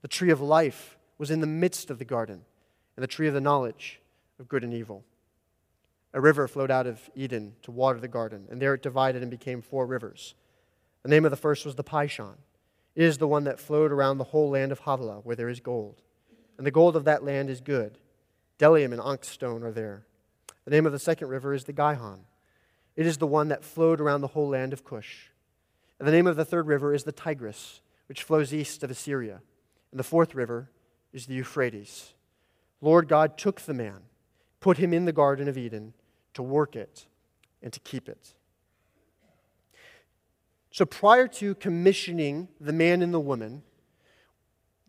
The 0.00 0.08
tree 0.08 0.30
of 0.30 0.40
life 0.40 0.96
was 1.18 1.30
in 1.30 1.40
the 1.40 1.46
midst 1.46 1.90
of 1.90 1.98
the 1.98 2.04
garden, 2.04 2.42
and 2.96 3.02
the 3.02 3.08
tree 3.08 3.28
of 3.28 3.34
the 3.34 3.40
knowledge 3.40 4.00
of 4.40 4.48
good 4.48 4.64
and 4.64 4.72
evil. 4.72 5.04
A 6.14 6.20
river 6.20 6.48
flowed 6.48 6.70
out 6.70 6.86
of 6.86 7.10
Eden 7.14 7.54
to 7.62 7.70
water 7.70 8.00
the 8.00 8.08
garden, 8.08 8.46
and 8.50 8.62
there 8.62 8.72
it 8.72 8.82
divided 8.82 9.20
and 9.20 9.30
became 9.30 9.60
four 9.60 9.86
rivers. 9.86 10.34
The 11.02 11.10
name 11.10 11.26
of 11.26 11.30
the 11.30 11.36
first 11.36 11.66
was 11.66 11.74
the 11.74 11.84
Pishon. 11.84 12.36
It 12.94 13.04
is 13.04 13.18
the 13.18 13.28
one 13.28 13.44
that 13.44 13.60
flowed 13.60 13.92
around 13.92 14.18
the 14.18 14.24
whole 14.24 14.50
land 14.50 14.72
of 14.72 14.80
Havilah, 14.80 15.20
where 15.22 15.36
there 15.36 15.50
is 15.50 15.60
gold. 15.60 16.00
And 16.56 16.66
the 16.66 16.70
gold 16.70 16.96
of 16.96 17.04
that 17.04 17.22
land 17.22 17.50
is 17.50 17.60
good. 17.60 17.98
Bdellium 18.58 18.92
and 18.92 19.00
onyx 19.00 19.28
stone 19.28 19.62
are 19.62 19.72
there. 19.72 20.04
The 20.64 20.70
name 20.70 20.86
of 20.86 20.92
the 20.92 20.98
second 20.98 21.28
river 21.28 21.54
is 21.54 21.64
the 21.64 21.72
Gihon. 21.72 22.24
It 22.96 23.06
is 23.06 23.18
the 23.18 23.26
one 23.26 23.48
that 23.48 23.64
flowed 23.64 24.00
around 24.00 24.20
the 24.20 24.28
whole 24.28 24.48
land 24.48 24.72
of 24.72 24.84
Cush. 24.84 25.30
And 25.98 26.06
the 26.06 26.12
name 26.12 26.26
of 26.26 26.36
the 26.36 26.44
third 26.44 26.66
river 26.66 26.92
is 26.92 27.04
the 27.04 27.12
Tigris, 27.12 27.80
which 28.06 28.22
flows 28.22 28.52
east 28.52 28.82
of 28.82 28.90
Assyria. 28.90 29.40
And 29.92 29.98
the 29.98 30.04
fourth 30.04 30.34
river 30.34 30.70
is 31.12 31.26
the 31.26 31.34
Euphrates. 31.34 32.14
Lord 32.80 33.08
God 33.08 33.38
took 33.38 33.60
the 33.60 33.74
man, 33.74 34.02
put 34.60 34.78
him 34.78 34.92
in 34.92 35.04
the 35.04 35.12
Garden 35.12 35.48
of 35.48 35.56
Eden 35.56 35.94
to 36.34 36.42
work 36.42 36.76
it 36.76 37.06
and 37.62 37.72
to 37.72 37.80
keep 37.80 38.08
it. 38.08 38.34
So 40.70 40.84
prior 40.84 41.26
to 41.28 41.54
commissioning 41.54 42.48
the 42.60 42.72
man 42.72 43.02
and 43.02 43.12
the 43.12 43.20
woman, 43.20 43.62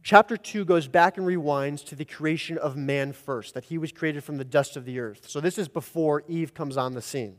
chapter 0.03 0.37
2 0.37 0.65
goes 0.65 0.87
back 0.87 1.17
and 1.17 1.25
rewinds 1.25 1.85
to 1.85 1.95
the 1.95 2.05
creation 2.05 2.57
of 2.57 2.75
man 2.75 3.13
first, 3.13 3.53
that 3.53 3.65
he 3.65 3.77
was 3.77 3.91
created 3.91 4.23
from 4.23 4.37
the 4.37 4.45
dust 4.45 4.75
of 4.77 4.85
the 4.85 4.99
earth. 4.99 5.29
So 5.29 5.39
this 5.39 5.57
is 5.57 5.67
before 5.67 6.23
Eve 6.27 6.53
comes 6.53 6.77
on 6.77 6.93
the 6.93 7.01
scene. 7.01 7.37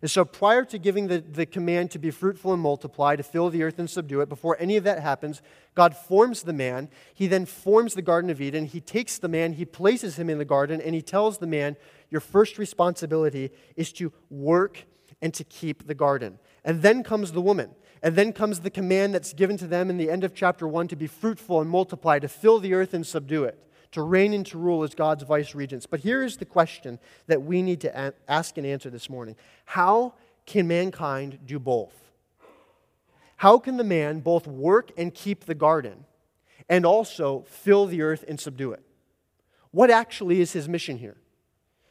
And 0.00 0.10
so, 0.10 0.24
prior 0.24 0.64
to 0.64 0.78
giving 0.78 1.08
the, 1.08 1.20
the 1.20 1.44
command 1.44 1.90
to 1.90 1.98
be 1.98 2.10
fruitful 2.10 2.52
and 2.52 2.62
multiply, 2.62 3.14
to 3.14 3.22
fill 3.22 3.50
the 3.50 3.62
earth 3.62 3.78
and 3.78 3.90
subdue 3.90 4.20
it, 4.20 4.28
before 4.28 4.56
any 4.58 4.76
of 4.76 4.84
that 4.84 5.00
happens, 5.00 5.42
God 5.74 5.94
forms 5.94 6.42
the 6.42 6.52
man. 6.52 6.88
He 7.12 7.26
then 7.26 7.44
forms 7.44 7.94
the 7.94 8.02
Garden 8.02 8.30
of 8.30 8.40
Eden. 8.40 8.64
He 8.64 8.80
takes 8.80 9.18
the 9.18 9.28
man, 9.28 9.52
he 9.52 9.64
places 9.64 10.18
him 10.18 10.30
in 10.30 10.38
the 10.38 10.44
garden, 10.44 10.80
and 10.80 10.94
he 10.94 11.02
tells 11.02 11.38
the 11.38 11.46
man, 11.46 11.76
Your 12.10 12.20
first 12.20 12.58
responsibility 12.58 13.50
is 13.76 13.92
to 13.94 14.12
work 14.30 14.84
and 15.20 15.32
to 15.34 15.44
keep 15.44 15.86
the 15.86 15.94
garden. 15.94 16.38
And 16.64 16.82
then 16.82 17.02
comes 17.02 17.32
the 17.32 17.40
woman. 17.40 17.74
And 18.02 18.16
then 18.16 18.32
comes 18.32 18.60
the 18.60 18.70
command 18.70 19.14
that's 19.14 19.32
given 19.32 19.56
to 19.58 19.66
them 19.66 19.88
in 19.88 19.96
the 19.96 20.10
end 20.10 20.24
of 20.24 20.34
chapter 20.34 20.66
1 20.66 20.88
to 20.88 20.96
be 20.96 21.06
fruitful 21.06 21.60
and 21.60 21.70
multiply, 21.70 22.18
to 22.18 22.28
fill 22.28 22.58
the 22.58 22.74
earth 22.74 22.94
and 22.94 23.06
subdue 23.06 23.44
it 23.44 23.58
to 23.92 24.02
reign 24.02 24.32
and 24.32 24.44
to 24.46 24.58
rule 24.58 24.82
as 24.82 24.94
God's 24.94 25.22
vice 25.22 25.54
regents. 25.54 25.86
But 25.86 26.00
here 26.00 26.22
is 26.22 26.38
the 26.38 26.44
question 26.44 26.98
that 27.26 27.42
we 27.42 27.62
need 27.62 27.80
to 27.82 28.14
ask 28.28 28.56
and 28.58 28.66
answer 28.66 28.90
this 28.90 29.08
morning 29.08 29.36
How 29.66 30.14
can 30.46 30.66
mankind 30.66 31.38
do 31.46 31.58
both? 31.58 31.94
How 33.36 33.58
can 33.58 33.76
the 33.76 33.84
man 33.84 34.20
both 34.20 34.46
work 34.46 34.90
and 34.96 35.14
keep 35.14 35.44
the 35.44 35.54
garden 35.54 36.04
and 36.68 36.86
also 36.86 37.44
fill 37.48 37.86
the 37.86 38.02
earth 38.02 38.24
and 38.26 38.40
subdue 38.40 38.72
it? 38.72 38.82
What 39.70 39.90
actually 39.90 40.40
is 40.40 40.52
his 40.52 40.68
mission 40.68 40.98
here? 40.98 41.16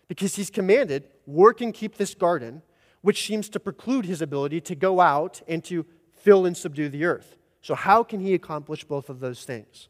Because 0.08 0.36
he's 0.36 0.50
commanded, 0.50 1.08
work 1.26 1.62
and 1.62 1.74
keep 1.74 1.98
this 1.98 2.14
garden, 2.14 2.62
which 3.02 3.26
seems 3.26 3.50
to 3.50 3.60
preclude 3.60 4.06
his 4.06 4.22
ability 4.22 4.62
to 4.62 4.76
go 4.76 5.00
out 5.02 5.42
and 5.48 5.64
to 5.66 5.86
fill 6.24 6.46
and 6.46 6.56
subdue 6.56 6.90
the 6.90 7.06
earth. 7.06 7.36
So, 7.62 7.76
how 7.76 8.04
can 8.04 8.20
he 8.20 8.34
accomplish 8.34 8.84
both 8.84 9.10
of 9.10 9.20
those 9.20 9.44
things? 9.44 9.88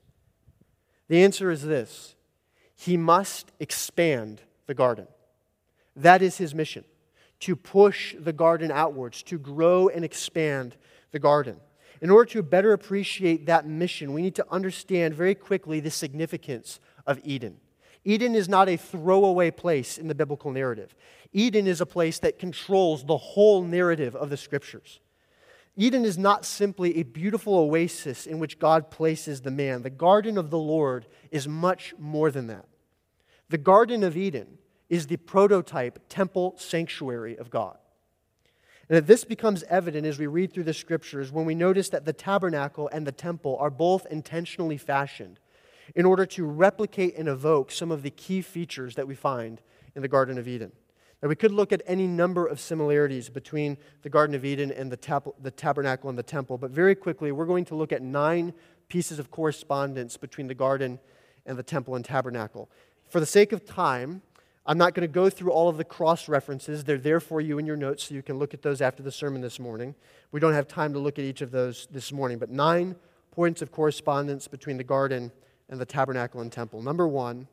The 1.07 1.23
answer 1.23 1.51
is 1.51 1.63
this 1.63 2.15
He 2.75 2.97
must 2.97 3.51
expand 3.59 4.41
the 4.67 4.73
garden. 4.73 5.07
That 5.95 6.21
is 6.21 6.37
his 6.37 6.55
mission 6.55 6.85
to 7.41 7.55
push 7.55 8.15
the 8.17 8.33
garden 8.33 8.71
outwards, 8.71 9.23
to 9.23 9.37
grow 9.37 9.89
and 9.89 10.05
expand 10.05 10.77
the 11.11 11.19
garden. 11.19 11.57
In 11.99 12.09
order 12.09 12.29
to 12.31 12.43
better 12.43 12.71
appreciate 12.71 13.45
that 13.47 13.67
mission, 13.67 14.13
we 14.13 14.21
need 14.21 14.35
to 14.35 14.45
understand 14.49 15.13
very 15.13 15.35
quickly 15.35 15.79
the 15.79 15.91
significance 15.91 16.79
of 17.05 17.19
Eden. 17.23 17.57
Eden 18.03 18.33
is 18.33 18.49
not 18.49 18.69
a 18.69 18.77
throwaway 18.77 19.51
place 19.51 19.97
in 19.97 20.07
the 20.07 20.15
biblical 20.15 20.51
narrative. 20.51 20.95
Eden 21.33 21.67
is 21.67 21.81
a 21.81 21.85
place 21.85 22.19
that 22.19 22.39
controls 22.39 23.05
the 23.05 23.17
whole 23.17 23.63
narrative 23.63 24.15
of 24.15 24.29
the 24.29 24.37
scriptures. 24.37 24.99
Eden 25.77 26.03
is 26.03 26.17
not 26.17 26.45
simply 26.45 26.97
a 26.97 27.03
beautiful 27.03 27.55
oasis 27.55 28.25
in 28.25 28.39
which 28.39 28.59
God 28.59 28.91
places 28.91 29.41
the 29.41 29.51
man. 29.51 29.83
The 29.83 29.89
garden 29.89 30.37
of 30.37 30.49
the 30.49 30.57
Lord 30.57 31.07
is 31.31 31.47
much 31.47 31.93
more 31.97 32.29
than 32.29 32.47
that. 32.47 32.65
The 33.49 33.57
Garden 33.57 34.03
of 34.03 34.15
Eden 34.15 34.57
is 34.89 35.07
the 35.07 35.17
prototype 35.17 35.99
temple 36.09 36.55
sanctuary 36.57 37.37
of 37.37 37.49
God. 37.49 37.77
And 38.89 38.97
that 38.97 39.07
this 39.07 39.23
becomes 39.23 39.63
evident 39.63 40.05
as 40.05 40.19
we 40.19 40.27
read 40.27 40.53
through 40.53 40.65
the 40.65 40.73
scriptures 40.73 41.31
when 41.31 41.45
we 41.45 41.55
notice 41.55 41.87
that 41.89 42.03
the 42.03 42.13
tabernacle 42.13 42.89
and 42.91 43.07
the 43.07 43.11
temple 43.13 43.57
are 43.59 43.69
both 43.69 44.05
intentionally 44.07 44.77
fashioned 44.77 45.39
in 45.95 46.05
order 46.05 46.25
to 46.25 46.45
replicate 46.45 47.15
and 47.17 47.29
evoke 47.29 47.71
some 47.71 47.91
of 47.91 48.03
the 48.03 48.09
key 48.09 48.41
features 48.41 48.95
that 48.95 49.07
we 49.07 49.15
find 49.15 49.61
in 49.95 50.01
the 50.01 50.07
Garden 50.07 50.37
of 50.37 50.47
Eden. 50.47 50.71
Now, 51.21 51.29
we 51.29 51.35
could 51.35 51.51
look 51.51 51.71
at 51.71 51.83
any 51.85 52.07
number 52.07 52.47
of 52.47 52.59
similarities 52.59 53.29
between 53.29 53.77
the 54.01 54.09
Garden 54.09 54.35
of 54.35 54.43
Eden 54.43 54.71
and 54.71 54.91
the, 54.91 54.97
tab- 54.97 55.33
the 55.41 55.51
tabernacle 55.51 56.09
and 56.09 56.17
the 56.17 56.23
temple, 56.23 56.57
but 56.57 56.71
very 56.71 56.95
quickly, 56.95 57.31
we're 57.31 57.45
going 57.45 57.65
to 57.65 57.75
look 57.75 57.91
at 57.91 58.01
nine 58.01 58.53
pieces 58.89 59.19
of 59.19 59.29
correspondence 59.29 60.17
between 60.17 60.47
the 60.47 60.55
garden 60.55 60.99
and 61.45 61.57
the 61.57 61.63
temple 61.63 61.95
and 61.95 62.03
tabernacle. 62.03 62.69
For 63.07 63.19
the 63.19 63.25
sake 63.25 63.51
of 63.51 63.65
time, 63.65 64.23
I'm 64.65 64.77
not 64.77 64.93
going 64.93 65.07
to 65.07 65.13
go 65.13 65.29
through 65.29 65.51
all 65.51 65.69
of 65.69 65.77
the 65.77 65.83
cross 65.83 66.27
references. 66.27 66.83
They're 66.83 66.97
there 66.97 67.19
for 67.19 67.39
you 67.39 67.57
in 67.57 67.65
your 67.65 67.75
notes, 67.75 68.03
so 68.05 68.15
you 68.15 68.23
can 68.23 68.37
look 68.37 68.53
at 68.53 68.61
those 68.61 68.81
after 68.81 69.03
the 69.03 69.11
sermon 69.11 69.41
this 69.41 69.59
morning. 69.59 69.95
We 70.31 70.39
don't 70.39 70.53
have 70.53 70.67
time 70.67 70.93
to 70.93 70.99
look 70.99 71.19
at 71.19 71.25
each 71.25 71.41
of 71.41 71.51
those 71.51 71.87
this 71.91 72.11
morning, 72.11 72.37
but 72.37 72.49
nine 72.49 72.95
points 73.31 73.61
of 73.61 73.71
correspondence 73.71 74.47
between 74.47 74.77
the 74.77 74.83
garden 74.83 75.31
and 75.69 75.79
the 75.79 75.85
tabernacle 75.85 76.41
and 76.41 76.51
temple. 76.51 76.81
Number 76.81 77.07
one, 77.07 77.47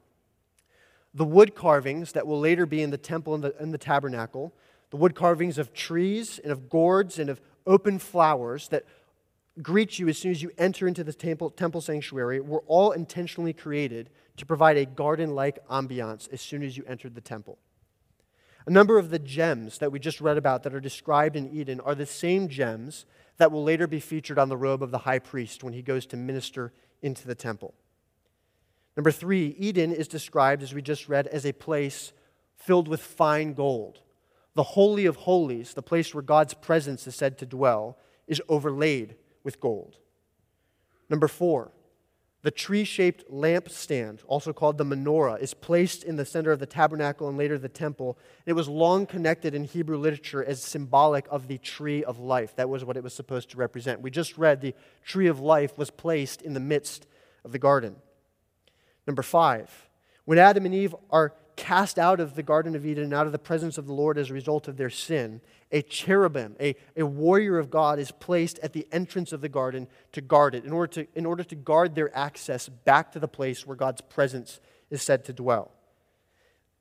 the 1.14 1.24
wood 1.24 1.54
carvings 1.54 2.12
that 2.12 2.26
will 2.26 2.40
later 2.40 2.66
be 2.66 2.82
in 2.82 2.90
the 2.90 2.98
temple 2.98 3.34
and 3.34 3.44
the, 3.44 3.54
and 3.58 3.72
the 3.72 3.78
tabernacle, 3.78 4.52
the 4.90 4.96
wood 4.96 5.14
carvings 5.14 5.58
of 5.58 5.72
trees 5.72 6.38
and 6.38 6.52
of 6.52 6.68
gourds 6.68 7.18
and 7.18 7.30
of 7.30 7.40
open 7.66 7.98
flowers 7.98 8.68
that 8.68 8.84
greet 9.62 9.98
you 9.98 10.08
as 10.08 10.18
soon 10.18 10.30
as 10.30 10.42
you 10.42 10.50
enter 10.58 10.86
into 10.86 11.02
the 11.02 11.12
temple, 11.12 11.50
temple 11.50 11.80
sanctuary 11.80 12.40
were 12.40 12.62
all 12.66 12.92
intentionally 12.92 13.52
created 13.52 14.10
to 14.36 14.46
provide 14.46 14.76
a 14.76 14.86
garden 14.86 15.34
like 15.34 15.58
ambiance 15.68 16.32
as 16.32 16.40
soon 16.40 16.62
as 16.62 16.76
you 16.76 16.84
entered 16.86 17.14
the 17.14 17.20
temple. 17.20 17.58
A 18.66 18.70
number 18.70 18.98
of 18.98 19.10
the 19.10 19.18
gems 19.18 19.78
that 19.78 19.90
we 19.90 19.98
just 19.98 20.20
read 20.20 20.36
about 20.36 20.62
that 20.62 20.74
are 20.74 20.80
described 20.80 21.36
in 21.36 21.50
Eden 21.50 21.80
are 21.80 21.94
the 21.94 22.06
same 22.06 22.48
gems 22.48 23.06
that 23.38 23.50
will 23.50 23.64
later 23.64 23.86
be 23.86 24.00
featured 24.00 24.38
on 24.38 24.48
the 24.48 24.56
robe 24.56 24.82
of 24.82 24.90
the 24.90 24.98
high 24.98 25.18
priest 25.18 25.64
when 25.64 25.72
he 25.72 25.82
goes 25.82 26.06
to 26.06 26.16
minister 26.16 26.72
into 27.00 27.26
the 27.26 27.34
temple. 27.34 27.74
Number 28.98 29.12
three, 29.12 29.54
Eden 29.56 29.92
is 29.92 30.08
described, 30.08 30.60
as 30.60 30.74
we 30.74 30.82
just 30.82 31.08
read, 31.08 31.28
as 31.28 31.46
a 31.46 31.52
place 31.52 32.12
filled 32.56 32.88
with 32.88 33.00
fine 33.00 33.54
gold. 33.54 34.00
The 34.56 34.64
Holy 34.64 35.06
of 35.06 35.14
Holies, 35.14 35.74
the 35.74 35.82
place 35.82 36.12
where 36.12 36.20
God's 36.20 36.52
presence 36.52 37.06
is 37.06 37.14
said 37.14 37.38
to 37.38 37.46
dwell, 37.46 37.96
is 38.26 38.42
overlaid 38.48 39.14
with 39.44 39.60
gold. 39.60 39.98
Number 41.08 41.28
four, 41.28 41.70
the 42.42 42.50
tree 42.50 42.82
shaped 42.82 43.30
lampstand, 43.30 44.22
also 44.26 44.52
called 44.52 44.78
the 44.78 44.84
menorah, 44.84 45.40
is 45.40 45.54
placed 45.54 46.02
in 46.02 46.16
the 46.16 46.24
center 46.24 46.50
of 46.50 46.58
the 46.58 46.66
tabernacle 46.66 47.28
and 47.28 47.38
later 47.38 47.56
the 47.56 47.68
temple. 47.68 48.18
It 48.46 48.54
was 48.54 48.68
long 48.68 49.06
connected 49.06 49.54
in 49.54 49.62
Hebrew 49.62 49.98
literature 49.98 50.44
as 50.44 50.60
symbolic 50.60 51.24
of 51.30 51.46
the 51.46 51.58
tree 51.58 52.02
of 52.02 52.18
life. 52.18 52.56
That 52.56 52.68
was 52.68 52.84
what 52.84 52.96
it 52.96 53.04
was 53.04 53.14
supposed 53.14 53.50
to 53.50 53.58
represent. 53.58 54.00
We 54.00 54.10
just 54.10 54.36
read 54.36 54.60
the 54.60 54.74
tree 55.04 55.28
of 55.28 55.38
life 55.38 55.78
was 55.78 55.90
placed 55.90 56.42
in 56.42 56.54
the 56.54 56.58
midst 56.58 57.06
of 57.44 57.52
the 57.52 57.60
garden. 57.60 57.94
Number 59.08 59.22
five, 59.22 59.88
when 60.26 60.38
Adam 60.38 60.66
and 60.66 60.74
Eve 60.74 60.94
are 61.10 61.32
cast 61.56 61.98
out 61.98 62.20
of 62.20 62.34
the 62.34 62.42
Garden 62.42 62.76
of 62.76 62.84
Eden 62.84 63.04
and 63.04 63.14
out 63.14 63.24
of 63.24 63.32
the 63.32 63.38
presence 63.38 63.78
of 63.78 63.86
the 63.86 63.92
Lord 63.94 64.18
as 64.18 64.28
a 64.28 64.34
result 64.34 64.68
of 64.68 64.76
their 64.76 64.90
sin, 64.90 65.40
a 65.72 65.80
cherubim, 65.80 66.54
a, 66.60 66.76
a 66.94 67.06
warrior 67.06 67.58
of 67.58 67.70
God, 67.70 67.98
is 67.98 68.10
placed 68.10 68.58
at 68.58 68.74
the 68.74 68.86
entrance 68.92 69.32
of 69.32 69.40
the 69.40 69.48
garden 69.48 69.88
to 70.12 70.20
guard 70.20 70.54
it, 70.54 70.66
in 70.66 70.72
order 70.72 70.92
to, 70.92 71.06
in 71.14 71.24
order 71.24 71.42
to 71.42 71.54
guard 71.54 71.94
their 71.94 72.14
access 72.16 72.68
back 72.68 73.10
to 73.12 73.18
the 73.18 73.26
place 73.26 73.66
where 73.66 73.76
God's 73.76 74.02
presence 74.02 74.60
is 74.90 75.00
said 75.00 75.24
to 75.24 75.32
dwell. 75.32 75.72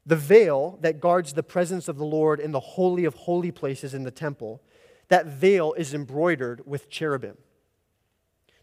The 0.06 0.18
veil 0.18 0.78
that 0.82 1.00
guards 1.00 1.32
the 1.32 1.44
presence 1.44 1.88
of 1.88 1.98
the 1.98 2.06
Lord 2.06 2.42
in 2.42 2.52
the 2.52 2.60
holy 2.60 3.06
of 3.06 3.16
holy 3.16 3.52
places 3.52 3.94
in 3.94 4.04
the 4.04 4.12
temple, 4.12 4.62
that 5.08 5.28
veil 5.28 5.72
is 5.78 5.94
embroidered 5.94 6.62
with 6.66 6.90
cherubim. 6.90 7.38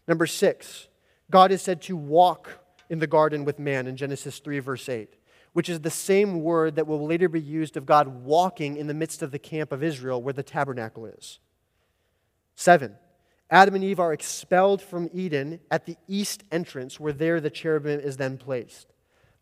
Number 0.07 0.27
six, 0.27 0.87
God 1.31 1.51
is 1.51 1.63
said 1.63 1.81
to 1.83 1.97
walk 1.97 2.59
in 2.89 2.99
the 2.99 3.07
garden 3.07 3.45
with 3.45 3.59
man 3.59 3.87
in 3.87 3.97
Genesis 3.97 4.39
3, 4.39 4.59
verse 4.59 4.89
8 4.89 5.15
which 5.55 5.69
is 5.69 5.79
the 5.79 5.89
same 5.89 6.41
word 6.41 6.75
that 6.75 6.85
will 6.85 7.05
later 7.05 7.29
be 7.29 7.39
used 7.39 7.77
of 7.77 7.85
God 7.85 8.09
walking 8.09 8.75
in 8.75 8.87
the 8.87 8.93
midst 8.93 9.21
of 9.21 9.31
the 9.31 9.39
camp 9.39 9.71
of 9.71 9.81
Israel 9.81 10.21
where 10.21 10.33
the 10.33 10.43
tabernacle 10.43 11.05
is. 11.05 11.39
Seven, 12.55 12.97
Adam 13.49 13.75
and 13.75 13.83
Eve 13.83 14.01
are 14.01 14.11
expelled 14.11 14.81
from 14.81 15.09
Eden 15.13 15.61
at 15.71 15.85
the 15.85 15.95
east 16.09 16.43
entrance, 16.51 16.99
where 16.99 17.13
there 17.13 17.39
the 17.39 17.49
cherubim 17.49 18.01
is 18.01 18.17
then 18.17 18.37
placed. 18.37 18.91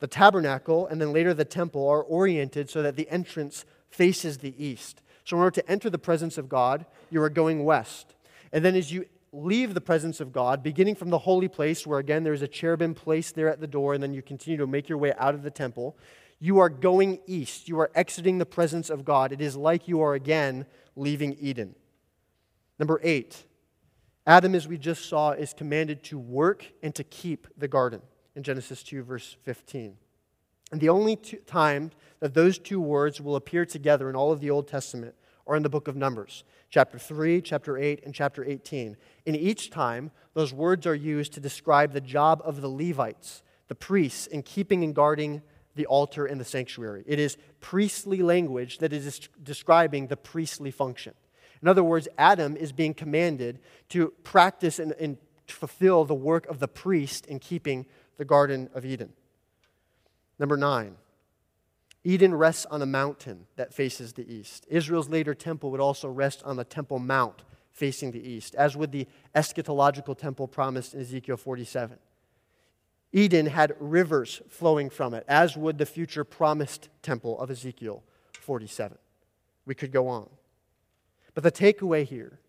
The 0.01 0.07
tabernacle 0.07 0.85
and 0.85 1.01
then 1.01 1.13
later 1.13 1.33
the 1.33 1.45
temple 1.45 1.87
are 1.87 2.03
oriented 2.03 2.69
so 2.69 2.83
that 2.83 2.95
the 2.95 3.09
entrance 3.09 3.65
faces 3.89 4.37
the 4.37 4.53
east. 4.63 5.01
So, 5.25 5.37
in 5.37 5.41
order 5.41 5.61
to 5.61 5.71
enter 5.71 5.89
the 5.89 5.97
presence 5.97 6.37
of 6.37 6.47
God, 6.47 6.85
you 7.09 7.23
are 7.23 7.29
going 7.29 7.63
west. 7.63 8.13
And 8.51 8.63
then 8.63 8.75
as 8.75 8.91
you 8.91 9.05
leave 9.33 9.73
the 9.73 9.81
presence 9.81 10.19
of 10.19 10.31
God, 10.31 10.61
beginning 10.61 10.95
from 10.95 11.09
the 11.09 11.17
holy 11.17 11.47
place, 11.47 11.85
where 11.85 11.99
again 11.99 12.23
there 12.23 12.33
is 12.33 12.43
a 12.43 12.47
cherubim 12.47 12.93
placed 12.93 13.35
there 13.35 13.49
at 13.49 13.59
the 13.59 13.67
door, 13.67 13.93
and 13.93 14.01
then 14.01 14.13
you 14.13 14.21
continue 14.21 14.57
to 14.57 14.67
make 14.67 14.87
your 14.87 14.97
way 14.97 15.11
out 15.17 15.33
of 15.33 15.43
the 15.43 15.51
temple. 15.51 15.97
You 16.39 16.59
are 16.59 16.69
going 16.69 17.19
east. 17.25 17.67
You 17.67 17.79
are 17.79 17.91
exiting 17.95 18.37
the 18.37 18.45
presence 18.45 18.89
of 18.89 19.03
God. 19.03 19.31
It 19.31 19.41
is 19.41 19.55
like 19.55 19.87
you 19.87 20.01
are 20.01 20.13
again 20.13 20.65
leaving 20.95 21.35
Eden. 21.39 21.75
Number 22.77 22.99
eight, 23.03 23.45
Adam, 24.25 24.55
as 24.55 24.67
we 24.67 24.77
just 24.77 25.09
saw, 25.09 25.31
is 25.31 25.53
commanded 25.53 26.03
to 26.03 26.19
work 26.19 26.65
and 26.81 26.93
to 26.95 27.03
keep 27.03 27.47
the 27.57 27.67
garden 27.67 28.01
in 28.35 28.43
Genesis 28.43 28.83
2, 28.83 29.03
verse 29.03 29.35
15. 29.43 29.97
And 30.71 30.81
the 30.81 30.89
only 30.89 31.15
time 31.15 31.91
that 32.19 32.33
those 32.33 32.57
two 32.57 32.79
words 32.79 33.19
will 33.19 33.35
appear 33.35 33.65
together 33.65 34.09
in 34.09 34.15
all 34.15 34.31
of 34.31 34.39
the 34.39 34.49
Old 34.49 34.67
Testament 34.67 35.15
are 35.45 35.55
in 35.55 35.63
the 35.63 35.69
book 35.69 35.87
of 35.87 35.95
Numbers, 35.95 36.43
chapter 36.73 36.97
3, 36.97 37.39
chapter 37.43 37.77
8, 37.77 38.01
and 38.03 38.15
chapter 38.15 38.43
18. 38.43 38.97
In 39.27 39.35
each 39.35 39.69
time, 39.69 40.09
those 40.33 40.51
words 40.51 40.87
are 40.87 40.95
used 40.95 41.31
to 41.33 41.39
describe 41.39 41.93
the 41.93 42.01
job 42.01 42.41
of 42.43 42.61
the 42.61 42.67
Levites, 42.67 43.43
the 43.67 43.75
priests, 43.75 44.25
in 44.25 44.41
keeping 44.41 44.83
and 44.83 44.95
guarding 44.95 45.43
the 45.75 45.85
altar 45.85 46.25
and 46.25 46.41
the 46.41 46.45
sanctuary. 46.45 47.03
It 47.05 47.19
is 47.19 47.37
priestly 47.61 48.23
language 48.23 48.79
that 48.79 48.91
is 48.91 49.29
describing 49.43 50.07
the 50.07 50.17
priestly 50.17 50.71
function. 50.71 51.13
In 51.61 51.67
other 51.67 51.83
words, 51.83 52.07
Adam 52.17 52.57
is 52.57 52.71
being 52.71 52.95
commanded 52.95 53.59
to 53.89 54.11
practice 54.23 54.79
and, 54.79 54.93
and 54.93 55.17
fulfill 55.45 56.05
the 56.05 56.15
work 56.15 56.47
of 56.47 56.57
the 56.57 56.67
priest 56.67 57.27
in 57.27 57.37
keeping 57.37 57.85
the 58.17 58.25
Garden 58.25 58.67
of 58.73 58.83
Eden. 58.83 59.13
Number 60.39 60.57
nine, 60.57 60.95
Eden 62.03 62.35
rests 62.35 62.65
on 62.65 62.81
a 62.81 62.85
mountain 62.85 63.47
that 63.55 63.73
faces 63.73 64.13
the 64.13 64.31
east. 64.31 64.65
Israel's 64.69 65.09
later 65.09 65.33
temple 65.33 65.71
would 65.71 65.79
also 65.79 66.09
rest 66.09 66.43
on 66.43 66.57
the 66.57 66.65
Temple 66.65 66.99
Mount 66.99 67.43
facing 67.71 68.11
the 68.11 68.27
east, 68.27 68.55
as 68.55 68.75
would 68.75 68.91
the 68.91 69.07
eschatological 69.35 70.17
temple 70.17 70.47
promised 70.47 70.93
in 70.93 71.01
Ezekiel 71.01 71.37
47. 71.37 71.97
Eden 73.13 73.45
had 73.45 73.75
rivers 73.79 74.41
flowing 74.49 74.89
from 74.89 75.13
it, 75.13 75.23
as 75.27 75.55
would 75.55 75.77
the 75.77 75.85
future 75.85 76.23
promised 76.23 76.89
temple 77.01 77.39
of 77.39 77.49
Ezekiel 77.49 78.03
47. 78.33 78.97
We 79.65 79.75
could 79.75 79.91
go 79.91 80.07
on. 80.07 80.29
But 81.33 81.43
the 81.43 81.51
takeaway 81.51 82.05
here 82.05 82.39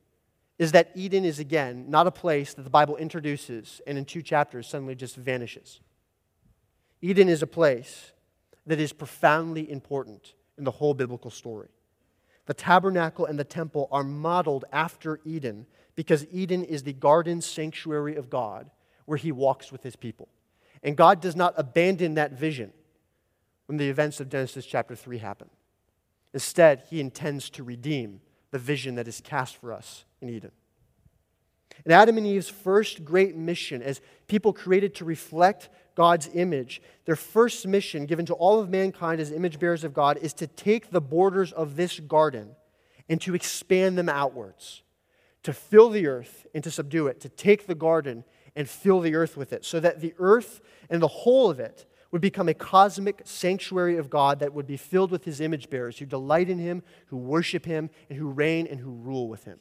is 0.59 0.73
that 0.73 0.90
Eden 0.95 1.25
is, 1.25 1.38
again, 1.38 1.87
not 1.88 2.07
a 2.07 2.11
place 2.11 2.55
that 2.55 2.62
the 2.62 2.71
Bible 2.71 2.97
introduces 2.97 3.81
and 3.87 3.99
in 3.99 4.05
two 4.05 4.23
chapters 4.23 4.69
suddenly 4.69 4.95
just 4.95 5.17
vanishes. 5.17 5.81
Eden 7.03 7.29
is 7.29 7.43
a 7.43 7.47
place 7.47 8.12
that 8.66 8.81
is 8.81 8.92
profoundly 8.92 9.70
important 9.70 10.35
in 10.57 10.64
the 10.64 10.70
whole 10.70 10.94
biblical 10.94 11.31
story. 11.31 11.68
The 12.46 12.55
tabernacle 12.55 13.27
and 13.27 13.38
the 13.38 13.44
temple 13.44 13.88
are 13.90 14.05
modeled 14.05 14.64
after 14.72 15.20
Eden 15.24 15.66
because 15.94 16.27
Eden 16.31 16.64
is 16.64 16.83
the 16.83 16.92
garden 16.92 17.40
sanctuary 17.40 18.16
of 18.16 18.31
God 18.31 18.70
where 19.07 19.18
he 19.18 19.33
walks 19.33 19.72
with 19.72 19.83
his 19.83 19.96
people. 19.96 20.29
And 20.83 20.96
God 20.96 21.20
does 21.20 21.37
not 21.37 21.55
abandon 21.57 22.14
that 22.14 22.33
vision 22.33 22.72
when 23.66 23.79
the 23.79 23.88
events 23.88 24.20
of 24.20 24.29
Genesis 24.29 24.66
chapter 24.66 24.94
3 24.94 25.18
happen. 25.18 25.48
Instead, 26.35 26.83
he 26.90 27.00
intends 27.00 27.48
to 27.50 27.62
redeem 27.62 28.20
the 28.50 28.59
vision 28.59 28.96
that 28.96 29.09
is 29.09 29.20
cast 29.20 29.57
for 29.57 29.72
us 29.72 30.05
in 30.20 30.29
Eden. 30.29 30.50
And 31.85 31.92
Adam 31.92 32.18
and 32.18 32.27
Eve's 32.27 32.48
first 32.48 33.05
great 33.05 33.37
mission 33.37 33.83
as 33.83 34.00
people 34.29 34.53
created 34.53 34.94
to 34.96 35.05
reflect 35.05 35.68
God's 35.94 36.28
image, 36.35 36.83
their 37.04 37.16
first 37.16 37.66
mission 37.66 38.07
given 38.07 38.26
to 38.26 38.35
all 38.35 38.59
of 38.59 38.68
mankind 38.68 39.20
as 39.20 39.30
image 39.30 39.59
bearers 39.59 39.85
of 39.85 39.94
God 39.94 40.18
is 40.18 40.33
to 40.35 40.46
take 40.46 40.90
the 40.90 41.00
borders 41.00 41.52
of 41.52 41.76
this 41.76 42.00
garden 42.00 42.57
and 43.09 43.20
to 43.20 43.35
expand 43.35 43.96
them 43.96 44.09
outwards, 44.09 44.83
to 45.42 45.52
fill 45.52 45.90
the 45.90 46.07
earth 46.07 46.46
and 46.54 46.64
to 46.64 46.70
subdue 46.70 47.07
it, 47.07 47.20
to 47.20 47.28
take 47.28 47.66
the 47.66 47.74
garden 47.74 48.24
and 48.57 48.68
fill 48.68 49.00
the 49.00 49.14
earth 49.14 49.37
with 49.37 49.52
it, 49.52 49.64
so 49.64 49.80
that 49.80 50.00
the 50.00 50.14
earth 50.18 50.61
and 50.88 51.02
the 51.02 51.09
whole 51.09 51.50
of 51.50 51.61
it 51.61 51.87
would 52.11 52.20
become 52.20 52.48
a 52.48 52.54
cosmic 52.54 53.22
sanctuary 53.24 53.96
of 53.96 54.09
God 54.09 54.38
that 54.38 54.54
would 54.54 54.68
be 54.68 54.76
filled 54.76 55.11
with 55.11 55.24
his 55.24 55.40
image 55.40 55.68
bearers 55.68 55.98
who 55.98 56.07
delight 56.07 56.48
in 56.48 56.59
him, 56.59 56.83
who 57.07 57.16
worship 57.16 57.66
him, 57.66 57.90
and 58.09 58.16
who 58.16 58.28
reign 58.28 58.68
and 58.68 58.78
who 58.78 58.92
rule 58.92 59.28
with 59.28 59.44
him. 59.44 59.59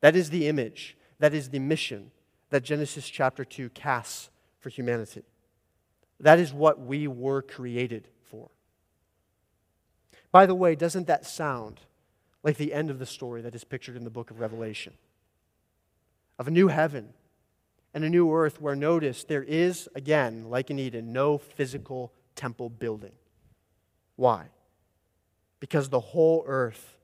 That 0.00 0.16
is 0.16 0.30
the 0.30 0.48
image, 0.48 0.96
that 1.20 1.32
is 1.32 1.50
the 1.50 1.60
mission 1.60 2.10
that 2.50 2.64
Genesis 2.64 3.08
chapter 3.08 3.44
2 3.44 3.70
casts 3.70 4.30
for 4.58 4.68
humanity. 4.68 5.22
That 6.20 6.38
is 6.38 6.52
what 6.52 6.78
we 6.78 7.08
were 7.08 7.42
created 7.42 8.08
for. 8.30 8.50
By 10.30 10.46
the 10.46 10.54
way, 10.54 10.74
doesn't 10.74 11.06
that 11.06 11.26
sound 11.26 11.80
like 12.42 12.56
the 12.56 12.72
end 12.72 12.90
of 12.90 12.98
the 12.98 13.06
story 13.06 13.42
that 13.42 13.54
is 13.54 13.64
pictured 13.64 13.96
in 13.96 14.04
the 14.04 14.10
book 14.10 14.30
of 14.30 14.38
Revelation? 14.38 14.92
Of 16.38 16.46
a 16.46 16.50
new 16.50 16.68
heaven 16.68 17.14
and 17.92 18.04
a 18.04 18.10
new 18.10 18.32
earth 18.32 18.60
where, 18.60 18.76
notice, 18.76 19.24
there 19.24 19.42
is, 19.42 19.88
again, 19.94 20.48
like 20.48 20.70
in 20.70 20.78
Eden, 20.78 21.12
no 21.12 21.38
physical 21.38 22.12
temple 22.36 22.70
building. 22.70 23.12
Why? 24.16 24.46
Because 25.58 25.88
the 25.88 26.00
whole 26.00 26.44
earth 26.46 26.98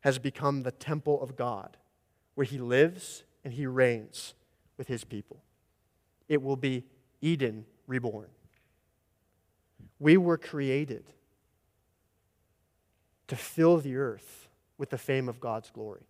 has 0.00 0.18
become 0.18 0.62
the 0.62 0.72
temple 0.72 1.22
of 1.22 1.36
God, 1.36 1.76
where 2.34 2.44
He 2.44 2.58
lives 2.58 3.24
and 3.44 3.52
He 3.52 3.66
reigns 3.66 4.34
with 4.76 4.88
His 4.88 5.04
people. 5.04 5.42
It 6.28 6.42
will 6.42 6.56
be 6.56 6.84
Eden 7.20 7.66
reborn. 7.86 8.28
We 9.98 10.16
were 10.16 10.38
created 10.38 11.04
to 13.28 13.36
fill 13.36 13.78
the 13.78 13.96
earth 13.96 14.48
with 14.76 14.90
the 14.90 14.98
fame 14.98 15.28
of 15.28 15.40
God's 15.40 15.70
glory, 15.70 16.06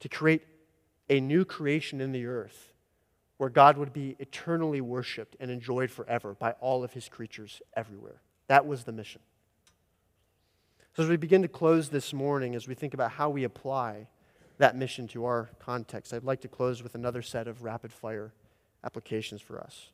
to 0.00 0.08
create 0.08 0.42
a 1.08 1.20
new 1.20 1.44
creation 1.44 2.00
in 2.00 2.12
the 2.12 2.26
earth 2.26 2.72
where 3.36 3.50
God 3.50 3.78
would 3.78 3.92
be 3.92 4.16
eternally 4.18 4.80
worshiped 4.80 5.34
and 5.40 5.50
enjoyed 5.50 5.90
forever 5.90 6.34
by 6.34 6.52
all 6.60 6.84
of 6.84 6.92
his 6.92 7.08
creatures 7.08 7.62
everywhere. 7.74 8.20
That 8.48 8.66
was 8.66 8.84
the 8.84 8.92
mission. 8.92 9.20
So, 10.94 11.04
as 11.04 11.08
we 11.08 11.16
begin 11.16 11.42
to 11.42 11.48
close 11.48 11.88
this 11.88 12.12
morning, 12.12 12.54
as 12.54 12.68
we 12.68 12.74
think 12.74 12.94
about 12.94 13.12
how 13.12 13.30
we 13.30 13.44
apply 13.44 14.08
that 14.58 14.76
mission 14.76 15.08
to 15.08 15.24
our 15.24 15.48
context, 15.58 16.12
I'd 16.12 16.24
like 16.24 16.42
to 16.42 16.48
close 16.48 16.82
with 16.82 16.94
another 16.94 17.22
set 17.22 17.48
of 17.48 17.62
rapid 17.62 17.92
fire 17.92 18.32
applications 18.84 19.40
for 19.40 19.58
us. 19.58 19.88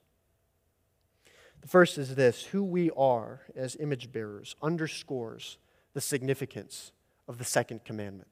The 1.62 1.69
first 1.69 1.99
is 1.99 2.14
this 2.14 2.45
who 2.45 2.62
we 2.62 2.90
are 2.97 3.40
as 3.55 3.77
image 3.81 4.12
bearers 4.12 4.55
underscores 4.62 5.59
the 5.95 6.01
significance 6.01 6.92
of 7.27 7.38
the 7.38 7.45
second 7.45 7.85
commandment. 7.85 8.29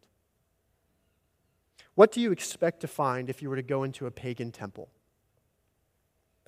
What 1.94 2.12
do 2.12 2.20
you 2.20 2.32
expect 2.32 2.80
to 2.80 2.88
find 2.88 3.30
if 3.30 3.40
you 3.40 3.48
were 3.48 3.56
to 3.56 3.62
go 3.62 3.82
into 3.82 4.06
a 4.06 4.10
pagan 4.10 4.50
temple? 4.50 4.88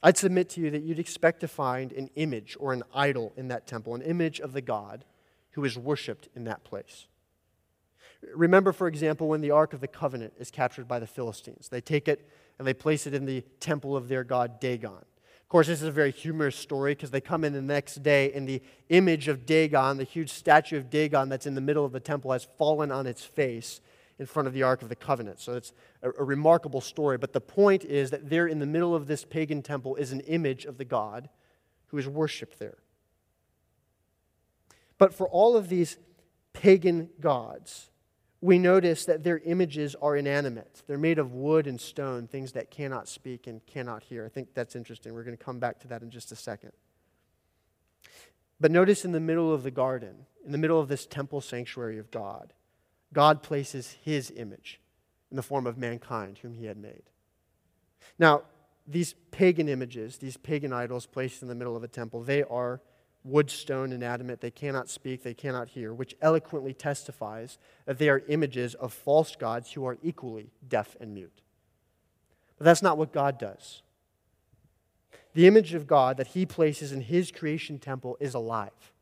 I'd 0.02 0.16
submit 0.16 0.48
to 0.50 0.60
you 0.60 0.70
that 0.70 0.82
you'd 0.82 0.98
expect 0.98 1.40
to 1.40 1.48
find 1.48 1.92
an 1.92 2.10
image 2.16 2.56
or 2.60 2.72
an 2.72 2.82
idol 2.94 3.32
in 3.36 3.48
that 3.48 3.66
temple, 3.66 3.94
an 3.94 4.02
image 4.02 4.40
of 4.40 4.52
the 4.52 4.60
God 4.60 5.04
who 5.52 5.64
is 5.64 5.78
worshiped 5.78 6.28
in 6.36 6.44
that 6.44 6.64
place. 6.64 7.06
Remember, 8.34 8.72
for 8.72 8.88
example, 8.88 9.28
when 9.28 9.40
the 9.40 9.50
Ark 9.50 9.72
of 9.72 9.80
the 9.80 9.88
Covenant 9.88 10.34
is 10.38 10.50
captured 10.50 10.88
by 10.88 10.98
the 10.98 11.06
Philistines. 11.06 11.68
They 11.68 11.80
take 11.80 12.08
it 12.08 12.28
and 12.58 12.66
they 12.66 12.74
place 12.74 13.06
it 13.06 13.14
in 13.14 13.24
the 13.24 13.42
temple 13.60 13.96
of 13.96 14.08
their 14.08 14.24
god 14.24 14.60
Dagon. 14.60 15.04
Of 15.46 15.50
course, 15.50 15.68
this 15.68 15.80
is 15.80 15.86
a 15.86 15.92
very 15.92 16.10
humorous 16.10 16.56
story 16.56 16.96
because 16.96 17.12
they 17.12 17.20
come 17.20 17.44
in 17.44 17.52
the 17.52 17.62
next 17.62 18.02
day 18.02 18.32
and 18.32 18.48
the 18.48 18.60
image 18.88 19.28
of 19.28 19.46
Dagon, 19.46 19.96
the 19.96 20.02
huge 20.02 20.32
statue 20.32 20.76
of 20.76 20.90
Dagon 20.90 21.28
that's 21.28 21.46
in 21.46 21.54
the 21.54 21.60
middle 21.60 21.84
of 21.84 21.92
the 21.92 22.00
temple, 22.00 22.32
has 22.32 22.48
fallen 22.58 22.90
on 22.90 23.06
its 23.06 23.24
face 23.24 23.80
in 24.18 24.26
front 24.26 24.48
of 24.48 24.54
the 24.54 24.64
Ark 24.64 24.82
of 24.82 24.88
the 24.88 24.96
Covenant. 24.96 25.38
So 25.38 25.54
it's 25.54 25.72
a, 26.02 26.10
a, 26.18 26.24
remarkable 26.24 26.80
story. 26.80 27.16
But 27.16 27.32
the 27.32 27.40
point 27.40 27.84
is 27.84 28.10
that 28.10 28.28
there 28.28 28.48
in 28.48 28.58
the 28.58 28.66
middle 28.66 28.92
of 28.92 29.06
this 29.06 29.24
pagan 29.24 29.62
temple 29.62 29.94
is 29.94 30.10
an 30.10 30.18
image 30.22 30.64
of 30.64 30.78
the 30.78 30.84
God 30.84 31.28
who 31.86 31.98
is 31.98 32.08
worshiped 32.08 32.58
there. 32.58 32.78
But 34.98 35.14
for 35.14 35.28
all 35.28 35.56
of 35.56 35.68
these 35.68 35.96
pagan 36.54 37.10
gods, 37.20 37.90
we 38.46 38.60
notice 38.60 39.06
that 39.06 39.24
their 39.24 39.38
images 39.38 39.96
are 40.00 40.16
inanimate. 40.16 40.84
They're 40.86 40.98
made 40.98 41.18
of 41.18 41.32
wood 41.32 41.66
and 41.66 41.80
stone, 41.80 42.28
things 42.28 42.52
that 42.52 42.70
cannot 42.70 43.08
speak 43.08 43.48
and 43.48 43.60
cannot 43.66 44.04
hear. 44.04 44.24
I 44.24 44.28
think 44.28 44.54
that's 44.54 44.76
interesting. 44.76 45.14
We're 45.14 45.24
going 45.24 45.36
to 45.36 45.44
come 45.44 45.58
back 45.58 45.80
to 45.80 45.88
that 45.88 46.02
in 46.02 46.10
just 46.10 46.30
a 46.30 46.36
second. 46.36 46.70
But 48.60 48.70
notice 48.70 49.04
in 49.04 49.10
the 49.10 49.18
middle 49.18 49.52
of 49.52 49.64
the 49.64 49.72
garden, 49.72 50.26
in 50.44 50.52
the 50.52 50.58
middle 50.58 50.78
of 50.78 50.86
this 50.86 51.06
temple 51.06 51.40
sanctuary 51.40 51.98
of 51.98 52.12
God, 52.12 52.52
God 53.12 53.42
places 53.42 53.96
his 54.04 54.32
image 54.36 54.80
in 55.32 55.36
the 55.36 55.42
form 55.42 55.66
of 55.66 55.76
mankind, 55.76 56.38
whom 56.38 56.54
he 56.54 56.66
had 56.66 56.76
made. 56.76 57.02
Now, 58.16 58.42
these 58.86 59.16
pagan 59.32 59.68
images, 59.68 60.18
these 60.18 60.36
pagan 60.36 60.72
idols 60.72 61.04
placed 61.04 61.42
in 61.42 61.48
the 61.48 61.56
middle 61.56 61.74
of 61.74 61.82
a 61.82 61.88
temple, 61.88 62.22
they 62.22 62.44
are 62.44 62.80
wood, 63.26 63.50
stone, 63.50 63.92
and 63.92 64.02
adamant. 64.02 64.40
They 64.40 64.50
cannot 64.50 64.88
speak, 64.88 65.22
they 65.22 65.34
cannot 65.34 65.68
hear, 65.68 65.92
which 65.92 66.14
eloquently 66.22 66.72
testifies 66.72 67.58
that 67.84 67.98
they 67.98 68.08
are 68.08 68.22
images 68.28 68.74
of 68.74 68.92
false 68.92 69.36
gods 69.36 69.72
who 69.72 69.84
are 69.84 69.98
equally 70.02 70.50
deaf 70.66 70.96
and 71.00 71.12
mute. 71.12 71.42
But 72.58 72.64
that's 72.64 72.82
not 72.82 72.98
what 72.98 73.12
God 73.12 73.38
does. 73.38 73.82
The 75.34 75.46
image 75.46 75.74
of 75.74 75.86
God 75.86 76.16
that 76.16 76.28
he 76.28 76.46
places 76.46 76.92
in 76.92 77.02
his 77.02 77.30
creation 77.30 77.78
temple 77.78 78.16
is 78.20 78.34
alive. 78.34 78.92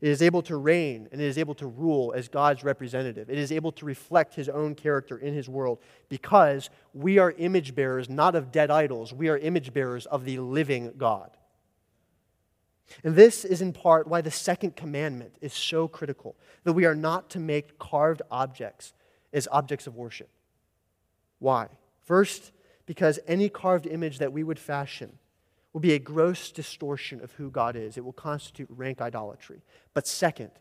It 0.00 0.08
is 0.08 0.22
able 0.22 0.42
to 0.42 0.56
reign 0.56 1.08
and 1.12 1.20
it 1.20 1.24
is 1.24 1.38
able 1.38 1.54
to 1.56 1.66
rule 1.66 2.12
as 2.16 2.28
God's 2.28 2.64
representative. 2.64 3.30
It 3.30 3.38
is 3.38 3.52
able 3.52 3.72
to 3.72 3.84
reflect 3.84 4.34
his 4.34 4.48
own 4.48 4.74
character 4.74 5.18
in 5.18 5.34
his 5.34 5.48
world 5.48 5.78
because 6.08 6.70
we 6.92 7.18
are 7.18 7.32
image 7.32 7.74
bearers 7.74 8.08
not 8.08 8.34
of 8.34 8.52
dead 8.52 8.70
idols, 8.70 9.12
we 9.12 9.28
are 9.28 9.38
image 9.38 9.72
bearers 9.72 10.06
of 10.06 10.24
the 10.24 10.38
living 10.38 10.92
God. 10.96 11.30
And 13.02 13.16
this 13.16 13.44
is 13.44 13.62
in 13.62 13.72
part 13.72 14.06
why 14.06 14.20
the 14.20 14.30
second 14.30 14.76
commandment 14.76 15.34
is 15.40 15.52
so 15.52 15.88
critical 15.88 16.36
that 16.64 16.72
we 16.74 16.84
are 16.84 16.94
not 16.94 17.30
to 17.30 17.38
make 17.38 17.78
carved 17.78 18.22
objects 18.30 18.92
as 19.32 19.48
objects 19.50 19.86
of 19.86 19.96
worship. 19.96 20.28
Why? 21.38 21.68
First, 22.02 22.52
because 22.86 23.18
any 23.26 23.48
carved 23.48 23.86
image 23.86 24.18
that 24.18 24.32
we 24.32 24.42
would 24.42 24.58
fashion 24.58 25.18
will 25.72 25.80
be 25.80 25.94
a 25.94 25.98
gross 25.98 26.52
distortion 26.52 27.20
of 27.22 27.32
who 27.32 27.50
God 27.50 27.74
is. 27.74 27.96
It 27.96 28.04
will 28.04 28.12
constitute 28.12 28.68
rank 28.70 29.00
idolatry. 29.00 29.62
But 29.92 30.06
second, 30.06 30.52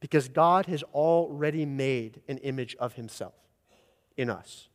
because 0.00 0.28
God 0.28 0.66
has 0.66 0.82
already 0.94 1.66
made 1.66 2.20
an 2.28 2.38
image 2.38 2.76
of 2.76 2.94
himself 2.94 3.34
in 4.16 4.30
us. 4.30 4.68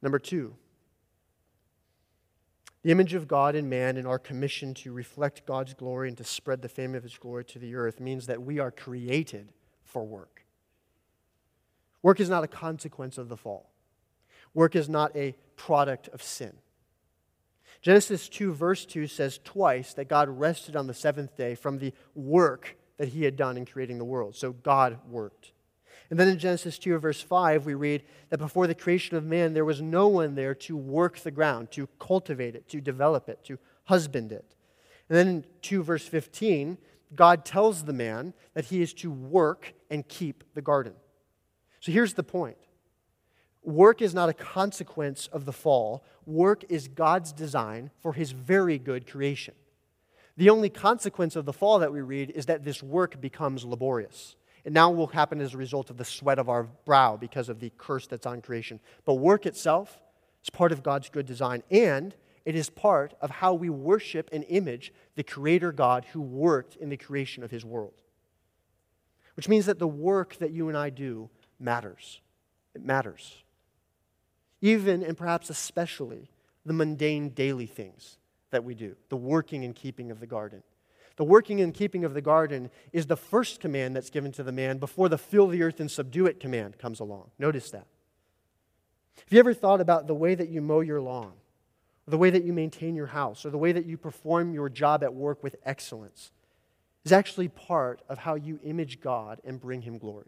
Number 0.00 0.18
two, 0.18 0.54
the 2.86 2.92
image 2.92 3.14
of 3.14 3.26
God 3.26 3.56
in 3.56 3.68
man 3.68 3.96
and 3.96 4.06
our 4.06 4.20
commission 4.20 4.72
to 4.72 4.92
reflect 4.92 5.44
God's 5.44 5.74
glory 5.74 6.06
and 6.06 6.16
to 6.18 6.22
spread 6.22 6.62
the 6.62 6.68
fame 6.68 6.94
of 6.94 7.02
his 7.02 7.18
glory 7.18 7.44
to 7.46 7.58
the 7.58 7.74
earth 7.74 7.98
means 7.98 8.28
that 8.28 8.40
we 8.40 8.60
are 8.60 8.70
created 8.70 9.48
for 9.82 10.04
work. 10.04 10.44
Work 12.00 12.20
is 12.20 12.30
not 12.30 12.44
a 12.44 12.46
consequence 12.46 13.18
of 13.18 13.28
the 13.28 13.36
fall, 13.36 13.72
work 14.54 14.76
is 14.76 14.88
not 14.88 15.10
a 15.16 15.34
product 15.56 16.06
of 16.10 16.22
sin. 16.22 16.52
Genesis 17.82 18.28
2, 18.28 18.52
verse 18.52 18.86
2 18.86 19.08
says 19.08 19.40
twice 19.42 19.92
that 19.94 20.08
God 20.08 20.28
rested 20.28 20.76
on 20.76 20.86
the 20.86 20.94
seventh 20.94 21.36
day 21.36 21.56
from 21.56 21.78
the 21.78 21.92
work 22.14 22.76
that 22.98 23.08
he 23.08 23.24
had 23.24 23.34
done 23.34 23.56
in 23.56 23.66
creating 23.66 23.98
the 23.98 24.04
world. 24.04 24.36
So 24.36 24.52
God 24.52 24.98
worked. 25.10 25.50
And 26.10 26.18
then 26.18 26.28
in 26.28 26.38
Genesis 26.38 26.78
2, 26.78 26.98
verse 26.98 27.20
5, 27.20 27.66
we 27.66 27.74
read 27.74 28.02
that 28.30 28.38
before 28.38 28.66
the 28.66 28.74
creation 28.74 29.16
of 29.16 29.24
man, 29.24 29.54
there 29.54 29.64
was 29.64 29.82
no 29.82 30.06
one 30.08 30.34
there 30.34 30.54
to 30.54 30.76
work 30.76 31.18
the 31.18 31.30
ground, 31.30 31.70
to 31.72 31.88
cultivate 31.98 32.54
it, 32.54 32.68
to 32.68 32.80
develop 32.80 33.28
it, 33.28 33.42
to 33.44 33.58
husband 33.84 34.32
it. 34.32 34.54
And 35.08 35.18
then 35.18 35.28
in 35.28 35.44
2, 35.62 35.82
verse 35.82 36.06
15, 36.06 36.78
God 37.14 37.44
tells 37.44 37.84
the 37.84 37.92
man 37.92 38.34
that 38.54 38.66
he 38.66 38.82
is 38.82 38.92
to 38.94 39.10
work 39.10 39.74
and 39.90 40.06
keep 40.06 40.44
the 40.54 40.62
garden. 40.62 40.94
So 41.80 41.92
here's 41.92 42.14
the 42.14 42.22
point 42.22 42.56
work 43.62 44.00
is 44.00 44.14
not 44.14 44.28
a 44.28 44.34
consequence 44.34 45.28
of 45.32 45.44
the 45.44 45.52
fall, 45.52 46.04
work 46.24 46.64
is 46.68 46.88
God's 46.88 47.32
design 47.32 47.90
for 48.00 48.12
his 48.12 48.30
very 48.30 48.78
good 48.78 49.10
creation. 49.10 49.54
The 50.36 50.50
only 50.50 50.68
consequence 50.68 51.34
of 51.34 51.46
the 51.46 51.52
fall 51.52 51.78
that 51.78 51.92
we 51.92 52.00
read 52.00 52.30
is 52.30 52.46
that 52.46 52.64
this 52.64 52.82
work 52.82 53.20
becomes 53.20 53.64
laborious. 53.64 54.36
It 54.66 54.72
now 54.72 54.90
will 54.90 55.06
happen 55.06 55.40
as 55.40 55.54
a 55.54 55.58
result 55.58 55.90
of 55.90 55.96
the 55.96 56.04
sweat 56.04 56.40
of 56.40 56.48
our 56.48 56.64
brow 56.64 57.16
because 57.16 57.48
of 57.48 57.60
the 57.60 57.70
curse 57.78 58.08
that's 58.08 58.26
on 58.26 58.42
creation. 58.42 58.80
But 59.04 59.14
work 59.14 59.46
itself 59.46 60.00
is 60.42 60.50
part 60.50 60.72
of 60.72 60.82
God's 60.82 61.08
good 61.08 61.24
design, 61.24 61.62
and 61.70 62.12
it 62.44 62.56
is 62.56 62.68
part 62.68 63.14
of 63.20 63.30
how 63.30 63.54
we 63.54 63.70
worship 63.70 64.28
and 64.32 64.44
image 64.48 64.92
the 65.14 65.22
Creator 65.22 65.70
God 65.70 66.04
who 66.12 66.20
worked 66.20 66.74
in 66.74 66.88
the 66.88 66.96
creation 66.96 67.44
of 67.44 67.52
His 67.52 67.64
world. 67.64 68.02
Which 69.34 69.48
means 69.48 69.66
that 69.66 69.78
the 69.78 69.86
work 69.86 70.34
that 70.38 70.50
you 70.50 70.68
and 70.68 70.76
I 70.76 70.90
do 70.90 71.30
matters. 71.60 72.20
It 72.74 72.84
matters. 72.84 73.44
Even 74.60 75.04
and 75.04 75.16
perhaps 75.16 75.48
especially 75.48 76.28
the 76.64 76.72
mundane 76.72 77.28
daily 77.28 77.66
things 77.66 78.18
that 78.50 78.64
we 78.64 78.74
do, 78.74 78.96
the 79.10 79.16
working 79.16 79.64
and 79.64 79.76
keeping 79.76 80.10
of 80.10 80.18
the 80.18 80.26
garden 80.26 80.64
the 81.16 81.24
working 81.24 81.60
and 81.60 81.72
keeping 81.72 82.04
of 82.04 82.14
the 82.14 82.20
garden 82.20 82.70
is 82.92 83.06
the 83.06 83.16
first 83.16 83.60
command 83.60 83.96
that's 83.96 84.10
given 84.10 84.32
to 84.32 84.42
the 84.42 84.52
man 84.52 84.78
before 84.78 85.08
the 85.08 85.18
fill 85.18 85.48
the 85.48 85.62
earth 85.62 85.80
and 85.80 85.90
subdue 85.90 86.26
it 86.26 86.38
command 86.38 86.78
comes 86.78 87.00
along. 87.00 87.30
Notice 87.38 87.70
that. 87.70 87.86
Have 89.16 89.32
you 89.32 89.38
ever 89.38 89.54
thought 89.54 89.80
about 89.80 90.06
the 90.06 90.14
way 90.14 90.34
that 90.34 90.50
you 90.50 90.60
mow 90.60 90.80
your 90.80 91.00
lawn, 91.00 91.32
or 92.06 92.10
the 92.10 92.18
way 92.18 92.28
that 92.28 92.44
you 92.44 92.52
maintain 92.52 92.94
your 92.94 93.06
house, 93.06 93.46
or 93.46 93.50
the 93.50 93.58
way 93.58 93.72
that 93.72 93.86
you 93.86 93.96
perform 93.96 94.52
your 94.52 94.68
job 94.68 95.02
at 95.02 95.14
work 95.14 95.42
with 95.42 95.56
excellence? 95.64 96.32
Is 97.04 97.12
actually 97.12 97.48
part 97.48 98.02
of 98.08 98.18
how 98.18 98.34
you 98.34 98.60
image 98.62 99.00
God 99.00 99.40
and 99.44 99.60
bring 99.60 99.82
Him 99.82 99.96
glory. 99.96 100.26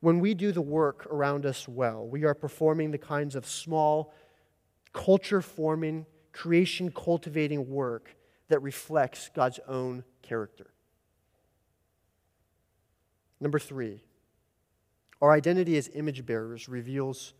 When 0.00 0.20
we 0.20 0.32
do 0.34 0.52
the 0.52 0.62
work 0.62 1.06
around 1.06 1.44
us 1.44 1.66
well, 1.66 2.06
we 2.06 2.24
are 2.24 2.34
performing 2.34 2.92
the 2.92 2.98
kinds 2.98 3.34
of 3.34 3.44
small, 3.44 4.14
culture 4.92 5.42
forming, 5.42 6.06
creation 6.36 6.90
cultivating 6.90 7.70
work 7.70 8.14
that 8.48 8.60
reflects 8.60 9.30
God's 9.34 9.58
own 9.66 10.04
character. 10.20 10.66
Number 13.40 13.58
three, 13.58 14.02
our 15.22 15.32
identity 15.32 15.78
as 15.78 15.90
image 15.94 16.26
bearers 16.26 16.68
reveals 16.68 17.32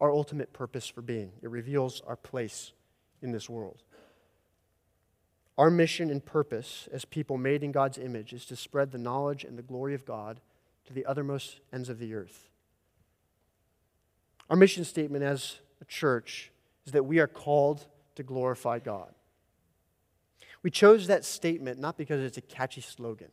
our 0.00 0.10
ultimate 0.10 0.52
purpose 0.52 0.88
for 0.88 1.00
being, 1.00 1.30
it 1.42 1.48
reveals 1.48 2.02
our 2.06 2.16
place 2.16 2.72
in 3.22 3.30
this 3.30 3.48
world. 3.48 3.84
Our 5.56 5.70
mission 5.70 6.10
and 6.10 6.24
purpose 6.24 6.88
as 6.90 7.04
people 7.04 7.36
made 7.36 7.62
in 7.62 7.70
God's 7.70 7.98
image 7.98 8.32
is 8.32 8.46
to 8.46 8.56
spread 8.56 8.90
the 8.90 8.98
knowledge 8.98 9.44
and 9.44 9.58
the 9.58 9.62
glory 9.62 9.94
of 9.94 10.06
God 10.06 10.40
to 10.86 10.92
the 10.92 11.04
uttermost 11.04 11.60
ends 11.72 11.88
of 11.88 11.98
the 11.98 12.14
earth. 12.14 12.48
Our 14.48 14.56
mission 14.56 14.84
statement 14.84 15.22
as 15.22 15.58
a 15.80 15.84
church 15.84 16.50
is 16.86 16.92
that 16.92 17.04
we 17.04 17.20
are 17.20 17.28
called 17.28 17.86
to 18.16 18.22
glorify 18.22 18.78
God. 18.78 19.14
We 20.62 20.70
chose 20.70 21.06
that 21.06 21.24
statement 21.24 21.78
not 21.78 21.96
because 21.96 22.22
it's 22.22 22.36
a 22.36 22.42
catchy 22.42 22.80
slogan. 22.80 23.30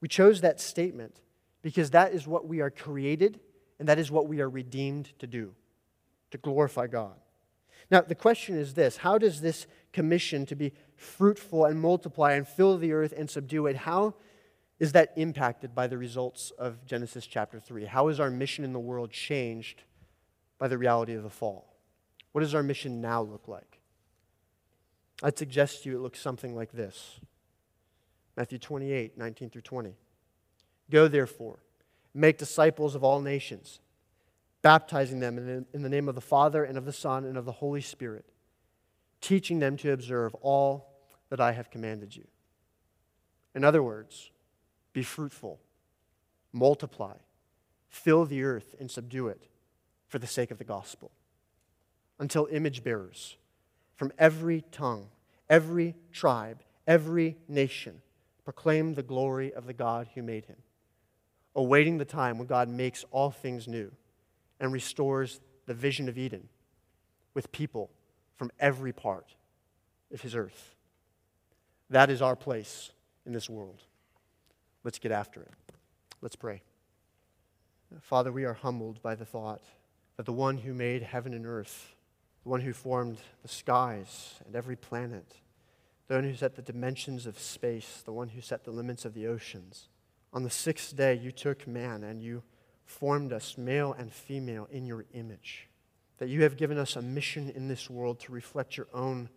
We 0.00 0.08
chose 0.08 0.40
that 0.40 0.60
statement 0.60 1.20
because 1.62 1.90
that 1.90 2.12
is 2.12 2.26
what 2.26 2.46
we 2.46 2.60
are 2.60 2.70
created 2.70 3.40
and 3.78 3.88
that 3.88 3.98
is 3.98 4.10
what 4.10 4.26
we 4.26 4.40
are 4.40 4.48
redeemed 4.48 5.16
to 5.18 5.26
do 5.26 5.54
to 6.30 6.38
glorify 6.38 6.86
God. 6.86 7.14
Now, 7.90 8.02
the 8.02 8.14
question 8.14 8.56
is 8.56 8.74
this 8.74 8.98
How 8.98 9.18
does 9.18 9.40
this 9.40 9.66
commission 9.92 10.46
to 10.46 10.56
be 10.56 10.72
fruitful 10.96 11.64
and 11.64 11.80
multiply 11.80 12.32
and 12.32 12.46
fill 12.46 12.76
the 12.76 12.92
earth 12.92 13.14
and 13.16 13.30
subdue 13.30 13.66
it, 13.66 13.76
how 13.76 14.14
is 14.78 14.92
that 14.92 15.12
impacted 15.16 15.74
by 15.74 15.86
the 15.86 15.98
results 15.98 16.52
of 16.58 16.84
Genesis 16.84 17.26
chapter 17.26 17.58
3? 17.58 17.86
How 17.86 18.08
is 18.08 18.20
our 18.20 18.30
mission 18.30 18.64
in 18.64 18.72
the 18.72 18.78
world 18.78 19.10
changed 19.10 19.82
by 20.58 20.68
the 20.68 20.78
reality 20.78 21.14
of 21.14 21.22
the 21.22 21.30
fall? 21.30 21.67
What 22.38 22.44
does 22.44 22.54
our 22.54 22.62
mission 22.62 23.00
now 23.00 23.20
look 23.20 23.48
like? 23.48 23.80
I'd 25.24 25.36
suggest 25.36 25.82
to 25.82 25.90
you 25.90 25.96
it 25.96 26.02
looks 26.02 26.20
something 26.20 26.54
like 26.54 26.70
this 26.70 27.18
Matthew 28.36 28.58
28, 28.58 29.18
19 29.18 29.50
through 29.50 29.62
20. 29.62 29.96
Go 30.88 31.08
therefore, 31.08 31.58
make 32.14 32.38
disciples 32.38 32.94
of 32.94 33.02
all 33.02 33.20
nations, 33.20 33.80
baptizing 34.62 35.18
them 35.18 35.36
in 35.36 35.46
the, 35.46 35.64
in 35.74 35.82
the 35.82 35.88
name 35.88 36.08
of 36.08 36.14
the 36.14 36.20
Father 36.20 36.62
and 36.62 36.78
of 36.78 36.84
the 36.84 36.92
Son 36.92 37.24
and 37.24 37.36
of 37.36 37.44
the 37.44 37.50
Holy 37.50 37.80
Spirit, 37.80 38.24
teaching 39.20 39.58
them 39.58 39.76
to 39.76 39.90
observe 39.90 40.32
all 40.36 40.92
that 41.30 41.40
I 41.40 41.50
have 41.50 41.72
commanded 41.72 42.14
you. 42.14 42.28
In 43.52 43.64
other 43.64 43.82
words, 43.82 44.30
be 44.92 45.02
fruitful, 45.02 45.58
multiply, 46.52 47.16
fill 47.88 48.24
the 48.26 48.44
earth, 48.44 48.76
and 48.78 48.88
subdue 48.88 49.26
it 49.26 49.48
for 50.06 50.20
the 50.20 50.28
sake 50.28 50.52
of 50.52 50.58
the 50.58 50.62
gospel. 50.62 51.10
Until 52.18 52.48
image 52.50 52.82
bearers 52.82 53.36
from 53.96 54.12
every 54.18 54.64
tongue, 54.72 55.08
every 55.48 55.94
tribe, 56.12 56.62
every 56.86 57.36
nation 57.48 58.00
proclaim 58.44 58.94
the 58.94 59.02
glory 59.02 59.52
of 59.52 59.66
the 59.66 59.72
God 59.72 60.08
who 60.14 60.22
made 60.22 60.46
him, 60.46 60.56
awaiting 61.54 61.98
the 61.98 62.04
time 62.04 62.38
when 62.38 62.46
God 62.46 62.68
makes 62.68 63.04
all 63.10 63.30
things 63.30 63.68
new 63.68 63.92
and 64.58 64.72
restores 64.72 65.40
the 65.66 65.74
vision 65.74 66.08
of 66.08 66.16
Eden 66.16 66.48
with 67.34 67.52
people 67.52 67.90
from 68.36 68.50
every 68.58 68.92
part 68.92 69.34
of 70.12 70.22
his 70.22 70.34
earth. 70.34 70.74
That 71.90 72.10
is 72.10 72.22
our 72.22 72.36
place 72.36 72.90
in 73.26 73.32
this 73.32 73.50
world. 73.50 73.82
Let's 74.84 74.98
get 74.98 75.12
after 75.12 75.42
it. 75.42 75.52
Let's 76.20 76.36
pray. 76.36 76.62
Father, 78.00 78.32
we 78.32 78.44
are 78.44 78.54
humbled 78.54 79.02
by 79.02 79.14
the 79.14 79.24
thought 79.24 79.62
that 80.16 80.26
the 80.26 80.32
one 80.32 80.58
who 80.58 80.74
made 80.74 81.02
heaven 81.02 81.32
and 81.32 81.46
earth, 81.46 81.94
the 82.42 82.48
one 82.48 82.60
who 82.60 82.72
formed 82.72 83.18
the 83.42 83.48
skies 83.48 84.34
and 84.46 84.54
every 84.54 84.76
planet, 84.76 85.36
the 86.06 86.14
one 86.14 86.24
who 86.24 86.34
set 86.34 86.56
the 86.56 86.62
dimensions 86.62 87.26
of 87.26 87.38
space, 87.38 88.02
the 88.04 88.12
one 88.12 88.28
who 88.28 88.40
set 88.40 88.64
the 88.64 88.70
limits 88.70 89.04
of 89.04 89.14
the 89.14 89.26
oceans, 89.26 89.88
on 90.32 90.42
the 90.42 90.50
sixth 90.50 90.96
day 90.96 91.14
you 91.14 91.32
took 91.32 91.66
man 91.66 92.04
and 92.04 92.22
you 92.22 92.42
formed 92.84 93.32
us, 93.32 93.58
male 93.58 93.94
and 93.98 94.12
female, 94.12 94.68
in 94.70 94.86
your 94.86 95.04
image. 95.12 95.68
That 96.18 96.28
you 96.28 96.42
have 96.42 96.56
given 96.56 96.78
us 96.78 96.96
a 96.96 97.02
mission 97.02 97.50
in 97.50 97.68
this 97.68 97.88
world 97.88 98.20
to 98.20 98.32
reflect 98.32 98.76
your 98.76 98.88
own 98.92 99.28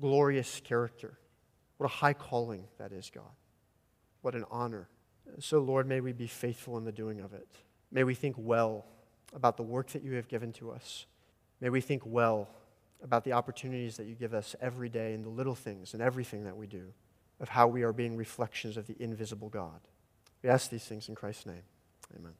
glorious 0.00 0.60
character. 0.62 1.18
What 1.78 1.86
a 1.86 1.94
high 1.94 2.12
calling 2.12 2.64
that 2.78 2.92
is, 2.92 3.10
God. 3.12 3.24
What 4.22 4.34
an 4.34 4.44
honor. 4.50 4.88
So, 5.40 5.60
Lord, 5.60 5.86
may 5.86 6.00
we 6.00 6.12
be 6.12 6.26
faithful 6.26 6.76
in 6.78 6.84
the 6.84 6.92
doing 6.92 7.20
of 7.20 7.32
it. 7.32 7.48
May 7.90 8.04
we 8.04 8.14
think 8.14 8.36
well 8.38 8.86
about 9.34 9.56
the 9.56 9.62
work 9.62 9.88
that 9.88 10.02
you 10.02 10.12
have 10.14 10.28
given 10.28 10.52
to 10.54 10.70
us. 10.70 11.06
May 11.60 11.70
we 11.70 11.80
think 11.80 12.02
well 12.04 12.48
about 13.02 13.24
the 13.24 13.32
opportunities 13.32 13.96
that 13.96 14.06
you 14.06 14.14
give 14.14 14.34
us 14.34 14.56
every 14.60 14.88
day 14.88 15.14
in 15.14 15.22
the 15.22 15.28
little 15.28 15.54
things 15.54 15.94
and 15.94 16.02
everything 16.02 16.44
that 16.44 16.56
we 16.56 16.66
do, 16.66 16.92
of 17.40 17.48
how 17.48 17.68
we 17.68 17.82
are 17.82 17.92
being 17.92 18.16
reflections 18.16 18.76
of 18.76 18.86
the 18.86 18.96
invisible 18.98 19.48
God. 19.48 19.80
We 20.42 20.50
ask 20.50 20.70
these 20.70 20.84
things 20.84 21.08
in 21.08 21.14
Christ's 21.14 21.46
name. 21.46 21.62
Amen. 22.16 22.32